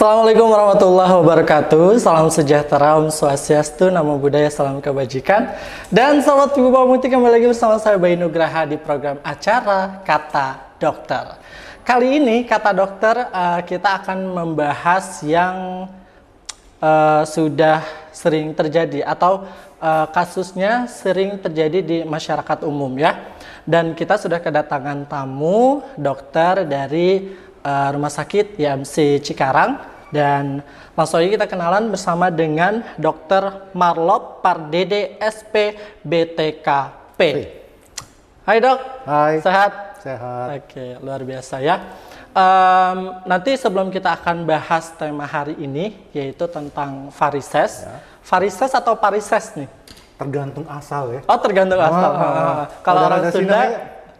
Assalamualaikum 0.00 0.48
warahmatullahi 0.48 1.12
wabarakatuh. 1.12 2.00
Salam 2.00 2.32
sejahtera, 2.32 2.96
Om 2.96 3.12
Swastiastu, 3.12 3.92
Namo 3.92 4.16
Buddhaya, 4.16 4.48
Salam 4.48 4.80
Kebajikan. 4.80 5.52
Dan 5.92 6.24
sahabat 6.24 6.56
Ibu 6.56 6.72
Muti 6.88 7.12
kembali 7.12 7.36
lagi 7.36 7.44
bersama 7.44 7.76
saya 7.76 8.00
Bayi 8.00 8.16
Nugraha 8.16 8.64
di 8.64 8.80
program 8.80 9.20
acara 9.20 10.00
Kata 10.00 10.72
Dokter. 10.80 11.36
Kali 11.84 12.16
ini 12.16 12.48
Kata 12.48 12.72
Dokter 12.72 13.28
uh, 13.28 13.60
kita 13.60 14.00
akan 14.00 14.24
membahas 14.40 15.20
yang 15.20 15.84
uh, 16.80 17.20
sudah 17.28 17.84
sering 18.08 18.56
terjadi 18.56 19.04
atau 19.04 19.44
uh, 19.84 20.08
kasusnya 20.16 20.88
sering 20.88 21.36
terjadi 21.44 21.84
di 21.84 21.98
masyarakat 22.08 22.64
umum 22.64 22.96
ya. 22.96 23.36
Dan 23.68 23.92
kita 23.92 24.16
sudah 24.16 24.40
kedatangan 24.40 25.04
tamu 25.04 25.84
dokter 26.00 26.64
dari 26.64 27.36
uh, 27.60 27.88
Rumah 27.92 28.08
Sakit 28.08 28.56
YMC 28.56 29.20
Cikarang 29.20 29.89
dan 30.10 30.62
langsung 30.98 31.22
aja 31.22 31.30
kita 31.30 31.46
kenalan 31.46 31.90
bersama 31.90 32.28
dengan 32.28 32.82
Dr. 32.98 33.72
Marlop 33.74 34.42
Pardede 34.42 35.18
SP 35.22 35.78
BTKP. 36.02 37.20
Hai 38.42 38.58
dok. 38.58 38.78
Hai. 39.06 39.38
Sehat? 39.38 39.72
Sehat. 40.02 40.48
Oke, 40.66 40.98
luar 40.98 41.22
biasa 41.22 41.62
ya. 41.62 41.76
Um, 42.30 43.22
nanti 43.26 43.58
sebelum 43.58 43.90
kita 43.90 44.14
akan 44.18 44.46
bahas 44.46 44.94
tema 44.94 45.26
hari 45.26 45.58
ini 45.58 45.98
yaitu 46.14 46.46
tentang 46.50 47.10
varises. 47.14 47.86
Ya. 47.86 47.98
Varises 48.22 48.70
atau 48.74 48.94
parises 48.98 49.54
nih? 49.58 49.70
Tergantung 50.18 50.66
asal 50.68 51.16
ya. 51.16 51.20
Oh 51.26 51.38
tergantung 51.38 51.80
asal. 51.80 52.10
Oh, 52.12 52.22
oh. 52.22 52.64
Kalau 52.84 53.00
orang 53.06 53.22
Sunda 53.32 53.60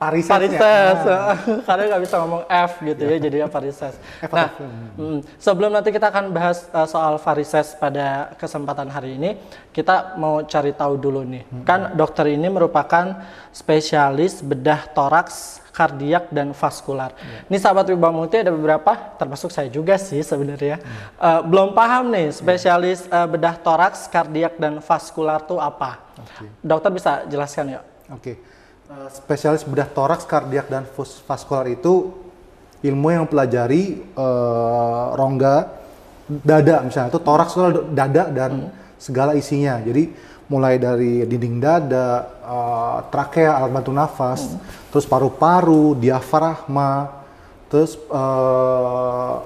Parises. 0.01 0.33
Parises. 0.33 0.99
Ya. 1.11 1.37
Karena 1.69 1.83
nggak 1.93 2.03
bisa 2.09 2.17
ngomong 2.25 2.43
F 2.49 2.73
gitu 2.81 3.03
ya, 3.05 3.13
ya 3.13 3.19
jadinya 3.21 3.49
Parises. 3.53 3.95
Nah, 4.33 4.49
hmm, 4.97 5.19
sebelum 5.37 5.69
nanti 5.69 5.93
kita 5.93 6.09
akan 6.09 6.33
bahas 6.33 6.65
uh, 6.73 6.89
soal 6.89 7.21
varises 7.21 7.77
pada 7.77 8.33
kesempatan 8.41 8.89
hari 8.89 9.21
ini, 9.21 9.37
kita 9.77 10.17
mau 10.17 10.41
cari 10.49 10.73
tahu 10.73 10.97
dulu 10.97 11.21
nih. 11.29 11.45
Hmm. 11.45 11.65
Kan 11.69 11.81
dokter 12.01 12.33
ini 12.33 12.49
merupakan 12.49 13.21
spesialis 13.53 14.41
bedah 14.41 14.89
toraks, 14.97 15.61
kardiak 15.77 16.33
dan 16.33 16.57
vaskular. 16.57 17.13
Ya. 17.21 17.45
Ini 17.53 17.57
sahabat 17.61 17.93
Wibawa 17.93 18.25
Muti 18.25 18.41
ada 18.41 18.57
beberapa, 18.57 18.97
termasuk 19.21 19.53
saya 19.53 19.69
juga 19.69 20.01
sih 20.01 20.25
sebenarnya. 20.25 20.81
Hmm. 20.81 20.97
Uh, 21.21 21.41
belum 21.45 21.77
paham 21.77 22.09
nih 22.09 22.33
spesialis 22.33 23.05
uh, 23.13 23.29
bedah 23.29 23.61
toraks, 23.61 24.09
kardiak 24.09 24.57
dan 24.57 24.81
vaskular 24.81 25.45
itu 25.45 25.61
apa? 25.61 26.01
Okay. 26.17 26.49
Dokter 26.65 26.89
bisa 26.89 27.13
jelaskan 27.29 27.77
ya? 27.77 27.81
Oke. 28.09 28.41
Okay 28.41 28.50
spesialis 29.15 29.63
bedah 29.63 29.87
toraks, 29.87 30.27
kardiak 30.27 30.67
dan 30.67 30.87
vaskular 31.27 31.67
itu 31.71 32.11
ilmu 32.81 33.07
yang 33.13 33.23
mempelajari 33.29 34.03
uh, 34.17 35.15
rongga 35.15 35.79
dada 36.31 36.87
misalnya 36.87 37.11
itu 37.11 37.21
toraks 37.21 37.53
itu 37.59 37.83
dada 37.93 38.25
dan 38.31 38.51
hmm. 38.71 38.71
segala 38.97 39.35
isinya. 39.37 39.79
Jadi 39.83 40.11
mulai 40.51 40.83
dari 40.83 41.23
dinding 41.23 41.63
dada, 41.63 42.27
uh, 42.43 42.99
trakea, 43.07 43.55
alat 43.55 43.71
bantu 43.71 43.93
nafas, 43.95 44.51
hmm. 44.51 44.91
terus 44.91 45.07
paru-paru, 45.07 45.95
diafragma, 45.95 47.23
terus 47.71 47.95
uh, 48.11 49.39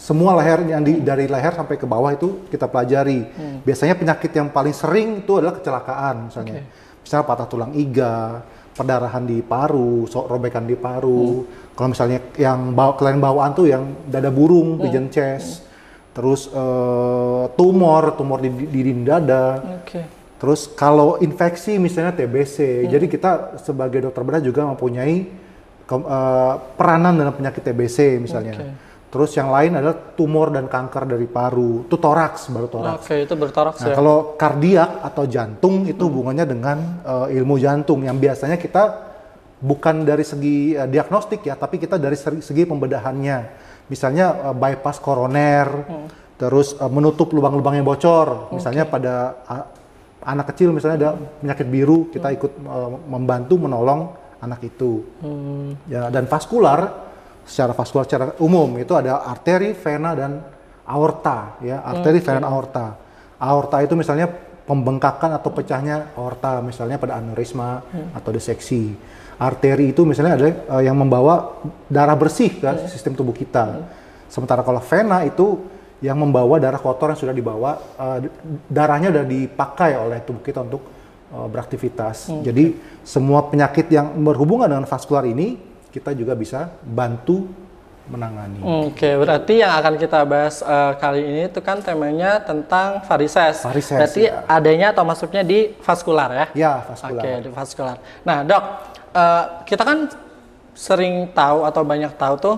semua 0.00 0.32
leher 0.40 0.64
yang 0.64 0.80
di, 0.80 1.04
dari 1.04 1.28
leher 1.28 1.52
sampai 1.52 1.76
ke 1.76 1.84
bawah 1.84 2.08
itu 2.16 2.48
kita 2.48 2.64
pelajari. 2.64 3.20
Hmm. 3.28 3.60
Biasanya 3.60 3.92
penyakit 4.00 4.32
yang 4.32 4.48
paling 4.48 4.72
sering 4.72 5.20
itu 5.20 5.36
adalah 5.36 5.60
kecelakaan 5.60 6.32
misalnya. 6.32 6.64
Okay. 6.64 6.64
Misalnya 7.04 7.24
patah 7.28 7.48
tulang 7.48 7.72
iga, 7.76 8.40
perdarahan 8.80 9.28
di 9.28 9.44
paru, 9.44 10.08
so, 10.08 10.24
robekan 10.24 10.64
di 10.64 10.72
paru. 10.80 11.44
Hmm. 11.44 11.76
Kalau 11.76 11.88
misalnya 11.92 12.18
yang 12.40 12.72
bawa 12.72 12.96
kalian 12.96 13.20
bawaan 13.20 13.52
tuh 13.52 13.68
yang 13.68 14.08
dada 14.08 14.32
burung, 14.32 14.80
hmm. 14.80 14.82
pigeon 14.88 15.06
chest. 15.12 15.60
Hmm. 15.60 15.68
Terus 16.16 16.48
uh, 16.50 17.52
tumor, 17.54 18.16
tumor 18.16 18.40
di, 18.40 18.48
di, 18.48 18.80
di 18.80 18.92
dada. 19.04 19.60
Okay. 19.84 20.08
Terus 20.40 20.72
kalau 20.72 21.20
infeksi 21.20 21.76
misalnya 21.76 22.16
TBC. 22.16 22.88
Hmm. 22.88 22.88
Jadi 22.88 23.06
kita 23.12 23.60
sebagai 23.60 24.08
dokter 24.08 24.24
bedah 24.24 24.42
juga 24.42 24.64
mempunyai 24.64 25.28
ke, 25.84 25.94
uh, 25.94 26.54
peranan 26.80 27.20
dalam 27.20 27.36
penyakit 27.36 27.60
TBC 27.60 28.16
misalnya. 28.16 28.56
Okay 28.56 28.89
Terus 29.10 29.34
yang 29.34 29.50
lain 29.50 29.74
adalah 29.74 30.14
tumor 30.14 30.54
dan 30.54 30.70
kanker 30.70 31.02
dari 31.02 31.26
paru. 31.26 31.82
Itu 31.82 31.98
toraks, 31.98 32.46
baru 32.46 32.70
toraks. 32.70 33.10
Oke, 33.10 33.26
itu 33.26 33.34
bertoraks 33.34 33.82
nah, 33.82 33.90
ya. 33.90 33.94
Kalau 33.98 34.38
kardiak 34.38 35.02
atau 35.02 35.26
jantung 35.26 35.82
itu 35.90 35.98
hmm. 35.98 36.10
hubungannya 36.14 36.46
dengan 36.46 36.78
uh, 37.02 37.26
ilmu 37.26 37.58
jantung 37.58 38.06
yang 38.06 38.22
biasanya 38.22 38.54
kita 38.54 39.10
bukan 39.58 40.06
dari 40.06 40.22
segi 40.22 40.78
uh, 40.78 40.86
diagnostik 40.86 41.42
ya, 41.42 41.58
tapi 41.58 41.82
kita 41.82 41.98
dari 41.98 42.14
segi 42.14 42.62
pembedahannya. 42.62 43.38
Misalnya 43.90 44.46
uh, 44.46 44.54
bypass 44.54 45.02
koroner, 45.02 45.66
hmm. 45.66 46.38
terus 46.38 46.78
uh, 46.78 46.86
menutup 46.86 47.34
lubang-lubang 47.34 47.82
yang 47.82 47.86
bocor. 47.90 48.54
Misalnya 48.54 48.86
okay. 48.86 48.94
pada 48.94 49.14
uh, 49.50 49.64
anak 50.22 50.54
kecil 50.54 50.70
misalnya 50.70 50.96
ada 51.02 51.10
penyakit 51.42 51.66
biru, 51.66 52.14
kita 52.14 52.30
hmm. 52.30 52.36
ikut 52.38 52.52
uh, 52.62 52.94
membantu 53.10 53.58
menolong 53.58 54.14
anak 54.38 54.70
itu. 54.70 55.02
Hmm. 55.18 55.74
Ya, 55.90 56.14
dan 56.14 56.30
vaskular 56.30 57.09
secara 57.50 57.74
vaskular 57.74 58.06
secara 58.06 58.24
umum 58.38 58.70
itu 58.78 58.94
ada 58.94 59.26
arteri, 59.26 59.74
vena 59.74 60.14
dan 60.14 60.38
aorta 60.86 61.58
ya, 61.58 61.82
arteri, 61.82 62.22
okay. 62.22 62.30
vena, 62.30 62.46
aorta. 62.46 62.86
Aorta 63.42 63.82
itu 63.82 63.98
misalnya 63.98 64.30
pembengkakan 64.70 65.34
atau 65.34 65.50
pecahnya 65.50 66.14
aorta 66.14 66.62
misalnya 66.62 66.94
pada 67.02 67.18
aneurisma 67.18 67.82
hmm. 67.82 68.14
atau 68.14 68.30
diseksi. 68.30 68.94
Arteri 69.40 69.90
itu 69.90 70.06
misalnya 70.06 70.38
ada 70.38 70.46
uh, 70.78 70.82
yang 70.84 70.94
membawa 70.94 71.58
darah 71.90 72.14
bersih 72.14 72.62
ke 72.62 72.70
hmm. 72.70 72.86
sistem 72.86 73.18
tubuh 73.18 73.34
kita. 73.34 73.66
Hmm. 73.66 73.84
Sementara 74.30 74.62
kalau 74.62 74.78
vena 74.78 75.26
itu 75.26 75.58
yang 75.98 76.16
membawa 76.22 76.62
darah 76.62 76.78
kotor 76.78 77.12
yang 77.12 77.18
sudah 77.18 77.34
dibawa 77.34 77.70
uh, 77.98 78.18
darahnya 78.70 79.10
sudah 79.10 79.26
dipakai 79.26 79.98
oleh 79.98 80.22
tubuh 80.22 80.44
kita 80.44 80.62
untuk 80.62 80.86
uh, 81.34 81.50
beraktivitas. 81.50 82.30
Hmm. 82.30 82.46
Jadi 82.46 82.78
semua 83.02 83.42
penyakit 83.50 83.90
yang 83.90 84.12
berhubungan 84.22 84.70
dengan 84.70 84.86
vaskular 84.86 85.26
ini 85.26 85.69
kita 85.90 86.14
juga 86.14 86.38
bisa 86.38 86.70
bantu 86.82 87.50
menangani. 88.10 88.58
Oke, 88.58 89.06
okay, 89.06 89.14
berarti 89.14 89.62
yang 89.62 89.70
akan 89.78 89.94
kita 89.94 90.26
bahas 90.26 90.66
uh, 90.66 90.98
kali 90.98 91.22
ini 91.22 91.40
itu 91.46 91.62
kan 91.62 91.78
temanya 91.78 92.42
tentang 92.42 93.06
varises. 93.06 93.62
Varises. 93.62 93.94
Berarti 93.94 94.22
ya. 94.26 94.42
adanya 94.50 94.90
atau 94.90 95.06
masuknya 95.06 95.46
di 95.46 95.70
vaskular 95.78 96.30
ya? 96.34 96.46
Ya, 96.58 96.72
vaskular. 96.82 97.22
Oke, 97.22 97.30
okay, 97.30 97.36
di 97.46 97.50
vaskular. 97.54 97.96
Nah, 98.26 98.38
dok, 98.42 98.62
uh, 99.14 99.44
kita 99.62 99.82
kan 99.86 99.98
sering 100.74 101.30
tahu 101.30 101.62
atau 101.62 101.82
banyak 101.86 102.12
tahu 102.18 102.34
tuh 102.40 102.56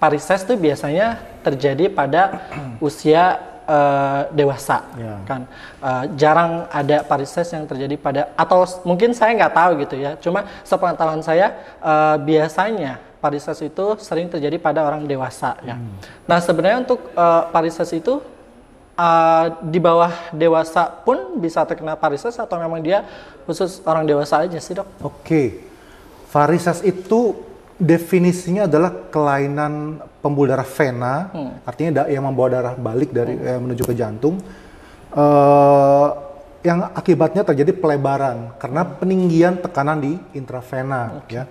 varises 0.00 0.40
tuh 0.42 0.56
biasanya 0.56 1.20
terjadi 1.44 1.92
pada 1.92 2.48
usia 2.86 3.51
uh, 3.72 4.20
dewasa 4.36 4.84
yeah. 5.00 5.18
kan 5.24 5.48
uh, 5.80 6.04
jarang 6.20 6.68
ada 6.68 7.00
varises 7.08 7.48
yang 7.48 7.64
terjadi 7.64 7.96
pada 7.96 8.22
atau 8.36 8.68
mungkin 8.84 9.16
saya 9.16 9.32
nggak 9.32 9.54
tahu 9.56 9.70
gitu 9.88 9.96
ya 9.96 10.12
cuma 10.20 10.44
sepengetahuan 10.60 11.24
saya 11.24 11.56
uh, 11.80 12.20
biasanya 12.20 13.00
varises 13.24 13.56
itu 13.64 13.84
sering 14.02 14.28
terjadi 14.28 14.60
pada 14.60 14.84
orang 14.84 15.08
dewasa 15.08 15.56
ya 15.64 15.80
hmm. 15.80 16.28
nah 16.28 16.38
sebenarnya 16.44 16.84
untuk 16.84 17.00
uh, 17.16 17.48
varises 17.48 17.88
itu 17.96 18.20
uh, 18.96 19.46
di 19.64 19.80
bawah 19.80 20.12
dewasa 20.32 20.88
pun 21.04 21.40
bisa 21.40 21.64
terkena 21.64 21.96
varises 21.96 22.36
atau 22.36 22.56
memang 22.60 22.80
dia 22.84 23.04
khusus 23.48 23.80
orang 23.88 24.04
dewasa 24.04 24.44
aja 24.44 24.58
sih 24.60 24.76
dok? 24.76 24.88
Oke, 25.00 25.08
okay. 25.22 25.46
varises 26.30 26.84
itu 26.84 27.51
definisinya 27.82 28.70
adalah 28.70 29.10
kelainan 29.10 29.98
pembuluh 30.22 30.54
darah 30.54 30.66
vena, 30.66 31.34
hmm. 31.34 31.66
artinya 31.66 31.90
da 31.90 32.02
yang 32.06 32.22
membawa 32.22 32.48
darah 32.54 32.74
balik 32.78 33.10
dari 33.10 33.34
hmm. 33.34 33.48
eh, 33.50 33.58
menuju 33.58 33.82
ke 33.82 33.94
jantung, 33.98 34.38
uh, 35.18 36.08
yang 36.62 36.94
akibatnya 36.94 37.42
terjadi 37.42 37.74
pelebaran 37.74 38.54
karena 38.62 38.86
peninggian 38.86 39.58
tekanan 39.58 39.98
di 39.98 40.14
intravena. 40.30 41.26
Okay. 41.26 41.42
Ya. 41.42 41.44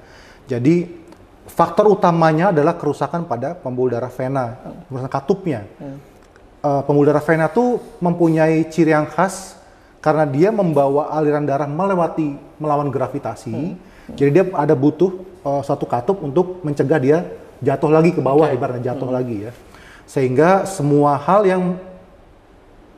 Jadi 0.47 1.03
faktor 1.51 1.91
utamanya 1.91 2.55
adalah 2.55 2.79
kerusakan 2.79 3.27
pada 3.27 3.51
pembuluh 3.51 3.91
darah 3.91 4.11
vena, 4.11 4.55
hmm. 4.55 4.87
kerusakan 4.87 5.11
katupnya. 5.11 5.67
Hmm. 5.75 5.99
Uh, 6.63 6.81
pembuluh 6.87 7.11
darah 7.11 7.25
vena 7.27 7.51
itu 7.51 7.75
mempunyai 7.99 8.71
ciri 8.71 8.95
yang 8.95 9.09
khas 9.09 9.59
karena 9.99 10.23
dia 10.23 10.49
membawa 10.49 11.11
aliran 11.11 11.43
darah 11.43 11.67
melewati 11.67 12.39
melawan 12.55 12.87
gravitasi. 12.87 13.51
Hmm. 13.51 13.90
Jadi 14.15 14.29
dia 14.31 14.45
ada 14.55 14.73
butuh 14.77 15.11
uh, 15.45 15.61
satu 15.61 15.85
katup 15.85 16.21
untuk 16.21 16.61
mencegah 16.61 16.99
dia 17.01 17.17
jatuh 17.61 17.89
lagi 17.93 18.11
ke 18.11 18.21
bawah 18.21 18.49
okay. 18.49 18.57
ibaratnya 18.57 18.93
jatuh 18.93 19.09
hmm. 19.09 19.17
lagi 19.17 19.37
ya. 19.49 19.51
Sehingga 20.09 20.65
semua 20.67 21.15
hal 21.15 21.45
yang 21.47 21.63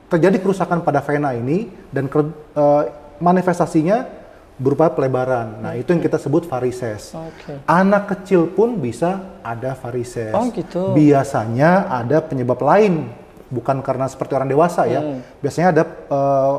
terjadi 0.07 0.37
kerusakan 0.39 0.85
pada 0.85 1.01
vena 1.01 1.33
ini 1.33 1.69
dan 1.89 2.09
uh, 2.09 2.83
manifestasinya 3.17 4.23
berupa 4.57 4.93
pelebaran. 4.93 5.61
Nah, 5.61 5.73
okay. 5.73 5.81
itu 5.81 5.89
yang 5.97 6.01
kita 6.05 6.17
sebut 6.21 6.45
varises. 6.45 7.13
Okay. 7.13 7.57
Anak 7.65 8.13
kecil 8.13 8.53
pun 8.53 8.77
bisa 8.77 9.41
ada 9.41 9.73
varises. 9.73 10.33
Oh, 10.33 10.49
gitu. 10.53 10.93
Biasanya 10.93 11.89
ada 11.89 12.21
penyebab 12.21 12.61
lain, 12.61 13.09
bukan 13.49 13.81
karena 13.81 14.05
seperti 14.05 14.37
orang 14.37 14.49
dewasa 14.49 14.85
ya. 14.85 15.01
Hmm. 15.01 15.19
Biasanya 15.41 15.67
ada 15.73 15.83
uh, 16.09 16.55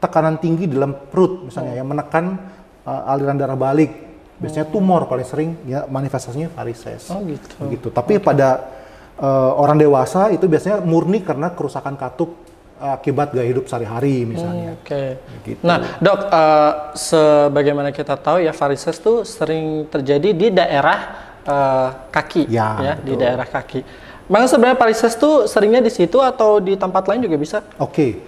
tekanan 0.00 0.40
tinggi 0.42 0.66
dalam 0.66 0.96
perut 1.12 1.46
misalnya 1.46 1.76
oh. 1.76 1.78
yang 1.78 1.88
menekan 1.88 2.24
uh, 2.86 3.12
aliran 3.12 3.38
darah 3.38 3.58
balik 3.58 4.12
Biasanya 4.42 4.66
tumor 4.74 5.06
paling 5.06 5.26
sering 5.26 5.50
ya 5.70 5.86
manifestasinya 5.86 6.50
varises. 6.50 7.06
Oh 7.14 7.22
gitu. 7.22 7.54
Begitu. 7.62 7.88
Tapi 7.94 8.18
okay. 8.18 8.26
pada 8.26 8.48
eh, 9.14 9.50
orang 9.54 9.78
dewasa 9.78 10.34
itu 10.34 10.50
biasanya 10.50 10.82
murni 10.82 11.22
karena 11.22 11.54
kerusakan 11.54 11.94
katup 11.94 12.34
eh, 12.82 12.90
akibat 12.90 13.30
gaya 13.30 13.46
hidup 13.46 13.70
sehari-hari 13.70 14.26
misalnya. 14.26 14.74
Oke. 14.82 15.22
Gitu. 15.46 15.62
Nah, 15.62 15.94
dok, 16.02 16.26
eh, 16.26 16.72
sebagaimana 16.98 17.94
kita 17.94 18.18
tahu 18.18 18.42
ya 18.42 18.50
varises 18.50 18.98
tuh 18.98 19.22
sering 19.22 19.86
terjadi 19.86 20.34
di 20.34 20.50
daerah 20.50 20.98
eh, 21.46 21.88
kaki, 22.10 22.50
Ya, 22.50 22.98
di 22.98 23.14
betul. 23.14 23.22
daerah 23.22 23.46
kaki. 23.46 23.80
Memang 24.26 24.50
sebenarnya 24.50 24.78
varises 24.78 25.14
tuh 25.14 25.46
seringnya 25.46 25.86
di 25.86 25.92
situ 25.94 26.18
atau 26.18 26.58
di 26.58 26.74
tempat 26.74 27.06
lain 27.06 27.30
juga 27.30 27.38
bisa? 27.38 27.58
Oke, 27.78 28.18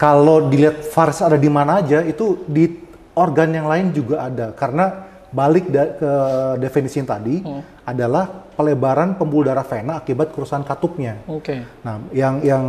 kalau 0.00 0.48
dilihat 0.48 0.80
varises 0.96 1.24
ada 1.28 1.36
di 1.36 1.50
mana 1.52 1.84
aja, 1.84 2.00
itu 2.00 2.40
di 2.48 2.88
organ 3.20 3.52
yang 3.52 3.68
lain 3.68 3.92
juga 3.92 4.24
ada. 4.24 4.56
Karena 4.56 5.10
balik 5.30 5.70
da- 5.70 5.94
ke 5.94 6.12
definisi 6.58 6.98
yang 6.98 7.06
tadi 7.06 7.38
adalah 7.86 8.50
pelebaran 8.58 9.14
pembuluh 9.14 9.48
darah 9.48 9.64
vena 9.64 10.02
akibat 10.02 10.34
kerusakan 10.34 10.66
katupnya. 10.66 11.22
Oke. 11.30 11.62
Nah, 11.86 12.02
yang 12.10 12.42
yang 12.42 12.64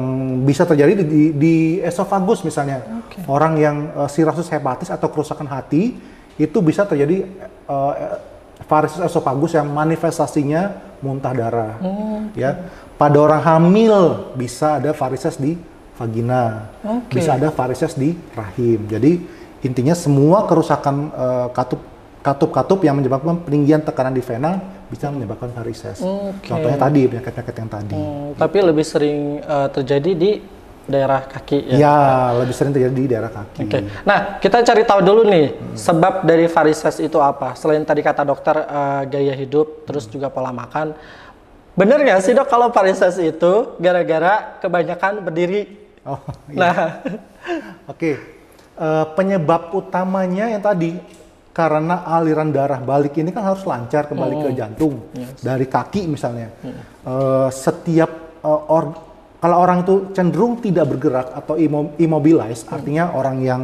bisa 0.45 0.63
terjadi 0.63 1.01
di, 1.01 1.33
di, 1.35 1.55
esofagus 1.81 2.45
misalnya, 2.45 3.03
orang 3.25 3.53
yang 3.57 3.77
uh, 3.97 4.07
cirrhosis 4.07 4.47
hepatis 4.53 4.93
atau 4.93 5.09
kerusakan 5.09 5.49
hati 5.49 5.97
itu 6.39 6.57
bisa 6.63 6.87
terjadi 6.87 7.27
uh, 7.67 8.21
varises 8.69 9.01
esofagus 9.01 9.57
yang 9.57 9.67
manifestasinya 9.67 10.93
muntah 11.01 11.33
darah. 11.33 11.75
Ya, 12.37 12.71
pada 12.95 13.17
orang 13.17 13.41
hamil 13.41 14.29
bisa 14.37 14.77
ada 14.77 14.93
varises 14.93 15.35
di 15.35 15.57
vagina, 15.97 16.71
Oke. 16.85 17.19
bisa 17.19 17.35
ada 17.35 17.49
varises 17.51 17.97
di 17.97 18.15
rahim. 18.37 18.85
Jadi 18.87 19.40
intinya 19.61 19.93
semua 19.93 20.49
kerusakan 20.49 20.95
uh, 21.13 21.47
katup 21.53 21.81
katup-katup 22.21 22.85
yang 22.85 23.01
menyebabkan 23.01 23.41
peninggian 23.41 23.81
tekanan 23.81 24.13
di 24.13 24.21
vena 24.21 24.61
bisa 24.87 25.09
menyebabkan 25.09 25.49
varises. 25.57 25.97
Oke. 26.05 26.53
Contohnya 26.53 26.77
tadi 26.77 27.01
penyakit-penyakit 27.09 27.55
yang 27.57 27.69
tadi. 27.69 27.97
Hmm, 27.97 28.27
tapi 28.37 28.57
lebih 28.61 28.85
sering 28.85 29.41
eh, 29.41 29.67
terjadi 29.73 30.11
di 30.13 30.31
daerah 30.85 31.25
kaki 31.25 31.73
ya. 31.73 31.77
Ya, 31.81 31.97
lebih 32.37 32.53
sering 32.53 32.73
terjadi 32.77 32.93
di 32.93 33.09
daerah 33.09 33.31
kaki. 33.33 33.65
Oke. 33.65 33.79
Nah, 34.05 34.37
kita 34.37 34.61
cari 34.61 34.85
tahu 34.85 35.01
dulu 35.01 35.21
nih 35.25 35.73
sebab 35.73 36.21
dari 36.21 36.45
varises 36.45 37.01
itu 37.01 37.17
apa. 37.17 37.57
Selain 37.57 37.81
tadi 37.81 38.05
kata 38.05 38.21
dokter 38.21 38.55
eh, 38.69 39.01
gaya 39.09 39.33
hidup, 39.33 39.89
terus 39.89 40.05
juga 40.05 40.29
pola 40.29 40.53
makan. 40.53 40.93
Bener 41.73 42.03
nggak 42.05 42.21
sih 42.21 42.37
dok 42.37 42.51
kalau 42.51 42.69
varises 42.69 43.17
itu 43.17 43.81
gara-gara 43.81 44.61
kebanyakan 44.61 45.25
berdiri? 45.25 45.79
Oh, 46.05 46.21
iya. 46.51 46.57
Nah, 46.59 46.75
Oke. 47.89 48.40
Eh, 48.81 49.05
penyebab 49.13 49.77
utamanya 49.77 50.49
yang 50.49 50.57
tadi 50.57 50.97
karena 51.53 52.01
aliran 52.01 52.49
darah 52.49 52.81
balik 52.81 53.13
ini 53.13 53.29
kan 53.29 53.45
harus 53.53 53.61
lancar 53.61 54.09
kembali 54.09 54.41
ke 54.41 54.49
jantung. 54.57 55.05
Dari 55.37 55.69
kaki 55.69 56.09
misalnya. 56.09 56.49
Eh, 57.05 57.49
setiap 57.53 58.41
eh, 58.41 58.73
or- 58.73 58.97
kalau 59.37 59.61
orang 59.61 59.85
itu 59.85 60.09
cenderung 60.17 60.57
tidak 60.65 60.97
bergerak 60.97 61.29
atau 61.29 61.61
immo- 61.61 61.93
immobilize, 62.01 62.65
artinya 62.65 63.13
orang 63.13 63.37
yang 63.45 63.61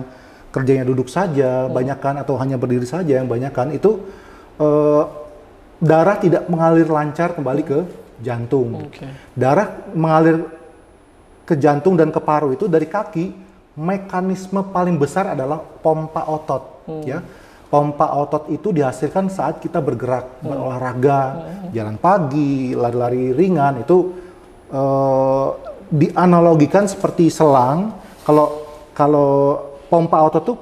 kerjanya 0.53 0.85
duduk 0.85 1.09
saja, 1.09 1.65
banyakan 1.65 2.21
atau 2.21 2.37
hanya 2.37 2.61
berdiri 2.61 2.85
saja 2.85 3.17
yang 3.17 3.25
banyakan 3.25 3.73
itu 3.73 3.97
eh, 4.61 5.03
darah 5.81 6.21
tidak 6.21 6.45
mengalir 6.45 6.85
lancar 6.85 7.33
kembali 7.33 7.65
ke 7.65 7.79
jantung. 8.21 8.85
Oke. 8.85 9.09
Darah 9.33 9.81
mengalir 9.97 10.45
ke 11.41 11.57
jantung 11.57 11.97
dan 11.97 12.13
ke 12.13 12.21
paru 12.21 12.53
itu 12.53 12.69
dari 12.69 12.85
kaki 12.85 13.46
mekanisme 13.77 14.65
paling 14.73 14.97
besar 14.97 15.37
adalah 15.37 15.61
pompa 15.61 16.25
otot 16.25 16.83
ya. 17.05 17.21
Pompa 17.67 18.15
otot 18.15 18.47
itu 18.49 18.71
dihasilkan 18.71 19.27
saat 19.27 19.59
kita 19.59 19.83
bergerak 19.83 20.39
berolahraga 20.41 21.19
jalan 21.75 21.99
pagi 21.99 22.71
lari-lari 22.73 23.35
ringan 23.35 23.83
itu 23.83 24.17
eh, 24.71 25.47
dianalogikan 25.93 26.89
seperti 26.89 27.29
selang. 27.29 27.93
Kalau 28.25 28.65
kalau 28.97 29.29
pompa 29.91 30.25
otot 30.25 30.43
tuh 30.43 30.57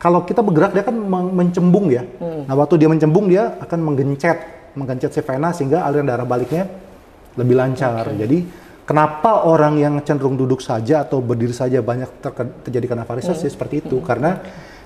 kalau 0.00 0.24
kita 0.26 0.42
bergerak 0.42 0.72
dia 0.74 0.82
kan 0.82 0.96
men- 0.96 1.34
mencembung 1.36 1.92
ya. 1.92 2.02
Nah 2.48 2.54
waktu 2.58 2.74
dia 2.80 2.88
mencembung 2.90 3.28
dia 3.28 3.54
akan 3.60 3.78
menggencet 3.92 4.38
menggencet 4.72 5.12
si 5.12 5.20
vena 5.20 5.52
sehingga 5.52 5.84
aliran 5.84 6.08
darah 6.08 6.24
baliknya 6.24 6.64
lebih 7.36 7.54
lancar. 7.60 8.08
Jadi 8.14 8.38
kenapa 8.92 9.48
orang 9.48 9.80
yang 9.80 9.94
cenderung 10.04 10.36
duduk 10.36 10.60
saja 10.60 11.00
atau 11.00 11.18
berdiri 11.18 11.50
saja 11.50 11.80
banyak 11.80 12.20
terjadi 12.62 12.86
karena 12.86 13.04
varises 13.04 13.34
ya 13.34 13.48
seperti 13.48 13.80
itu 13.80 13.98
karena 13.98 14.36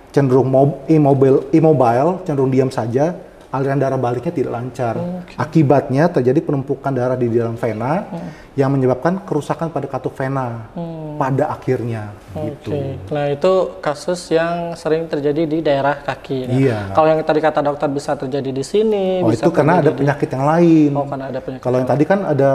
cenderung 0.08 0.46
mob- 0.46 0.86
immobile, 0.86 1.50
immobile, 1.50 2.22
cenderung 2.22 2.48
diam 2.48 2.70
saja, 2.70 3.12
aliran 3.48 3.76
darah 3.76 3.96
baliknya 3.96 4.30
tidak 4.30 4.52
lancar. 4.54 4.94
Akibatnya 5.36 6.08
terjadi 6.08 6.40
penumpukan 6.40 6.88
darah 6.88 7.14
di 7.14 7.28
dalam 7.28 7.52
vena 7.54 8.06
yang 8.52 8.70
menyebabkan 8.70 9.20
kerusakan 9.20 9.68
pada 9.68 9.84
katup 9.86 10.14
vena 10.14 10.72
pada 11.16 11.50
akhirnya 11.50 12.14
gitu. 12.32 12.72
Oke. 12.72 12.80
Nah, 13.10 13.26
itu 13.28 13.52
kasus 13.78 14.30
yang 14.30 14.72
sering 14.72 15.04
terjadi 15.04 15.44
di 15.44 15.58
daerah 15.60 15.98
kaki. 15.98 16.38
Nah, 16.44 16.52
Iya. 16.54 16.78
Kalau 16.92 17.08
yang 17.08 17.20
tadi 17.20 17.40
kata 17.40 17.60
dokter 17.60 17.88
bisa 17.88 18.12
terjadi 18.14 18.50
di 18.50 18.64
sini, 18.64 19.20
Oh 19.20 19.28
bisa 19.28 19.44
itu 19.44 19.50
karena 19.50 19.72
ada 19.74 19.80
terjadi 19.82 19.92
di- 19.92 20.00
penyakit 20.00 20.28
yang 20.30 20.44
lain. 20.46 20.90
Oh, 20.92 21.04
karena 21.04 21.24
ada 21.26 21.40
penyakit. 21.40 21.62
Kalau 21.62 21.76
yang 21.76 21.88
tadi 21.88 22.04
kan 22.04 22.20
ada 22.22 22.50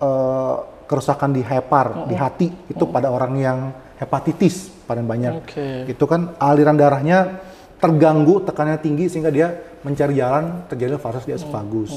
eh, 0.00 0.54
kerusakan 0.90 1.30
di 1.30 1.46
hepar, 1.46 2.10
di 2.10 2.18
hati, 2.18 2.50
itu 2.66 2.82
pada 2.90 3.14
orang 3.14 3.38
yang 3.38 3.58
hepatitis 3.94 4.74
paling 4.90 5.06
banyak. 5.06 5.46
Oke. 5.46 5.68
Itu 5.86 6.10
kan 6.10 6.34
aliran 6.42 6.74
darahnya 6.74 7.38
terganggu, 7.78 8.42
tekanannya 8.42 8.82
tinggi 8.82 9.06
sehingga 9.06 9.30
dia 9.30 9.54
mencari 9.86 10.18
jalan 10.18 10.66
terjadi 10.66 10.98
varises 10.98 11.30
di 11.30 11.32
esophagus. 11.38 11.94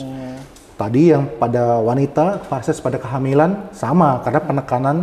Tadi 0.77 1.09
yang 1.09 1.25
pada 1.41 1.81
wanita, 1.81 2.45
varises 2.45 2.77
pada 2.77 3.01
kehamilan 3.01 3.73
sama 3.73 4.21
karena 4.21 4.41
penekanan 4.45 4.97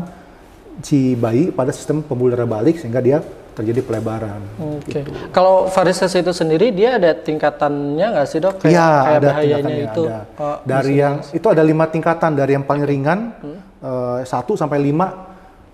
si 0.87 1.19
bayi 1.19 1.51
pada 1.51 1.75
sistem 1.75 2.01
pembuluh 2.01 2.39
darah 2.39 2.47
balik 2.47 2.79
sehingga 2.79 3.03
dia 3.03 3.19
terjadi 3.53 3.85
pelebaran. 3.85 4.41
Oke. 4.57 5.05
Kalau 5.35 5.69
varises 5.69 6.15
itu 6.17 6.33
sendiri 6.33 6.73
dia 6.73 6.97
ada 6.97 7.13
tingkatannya 7.13 8.07
nggak 8.17 8.27
sih 8.31 8.39
dok? 8.41 8.65
Iya, 8.65 9.19
ada 9.21 9.29
tingkatannya. 9.43 9.85
itu. 9.85 10.03
ada. 10.07 10.21
Oh, 10.41 10.57
dari 10.65 10.95
yang 10.97 11.21
itu 11.21 11.47
ada 11.51 11.61
lima 11.61 11.85
tingkatan 11.91 12.39
dari 12.39 12.57
yang 12.57 12.65
paling 12.65 12.85
ringan 12.89 13.19
eh, 13.81 14.19
satu 14.25 14.55
sampai 14.55 14.79
lima 14.79 15.07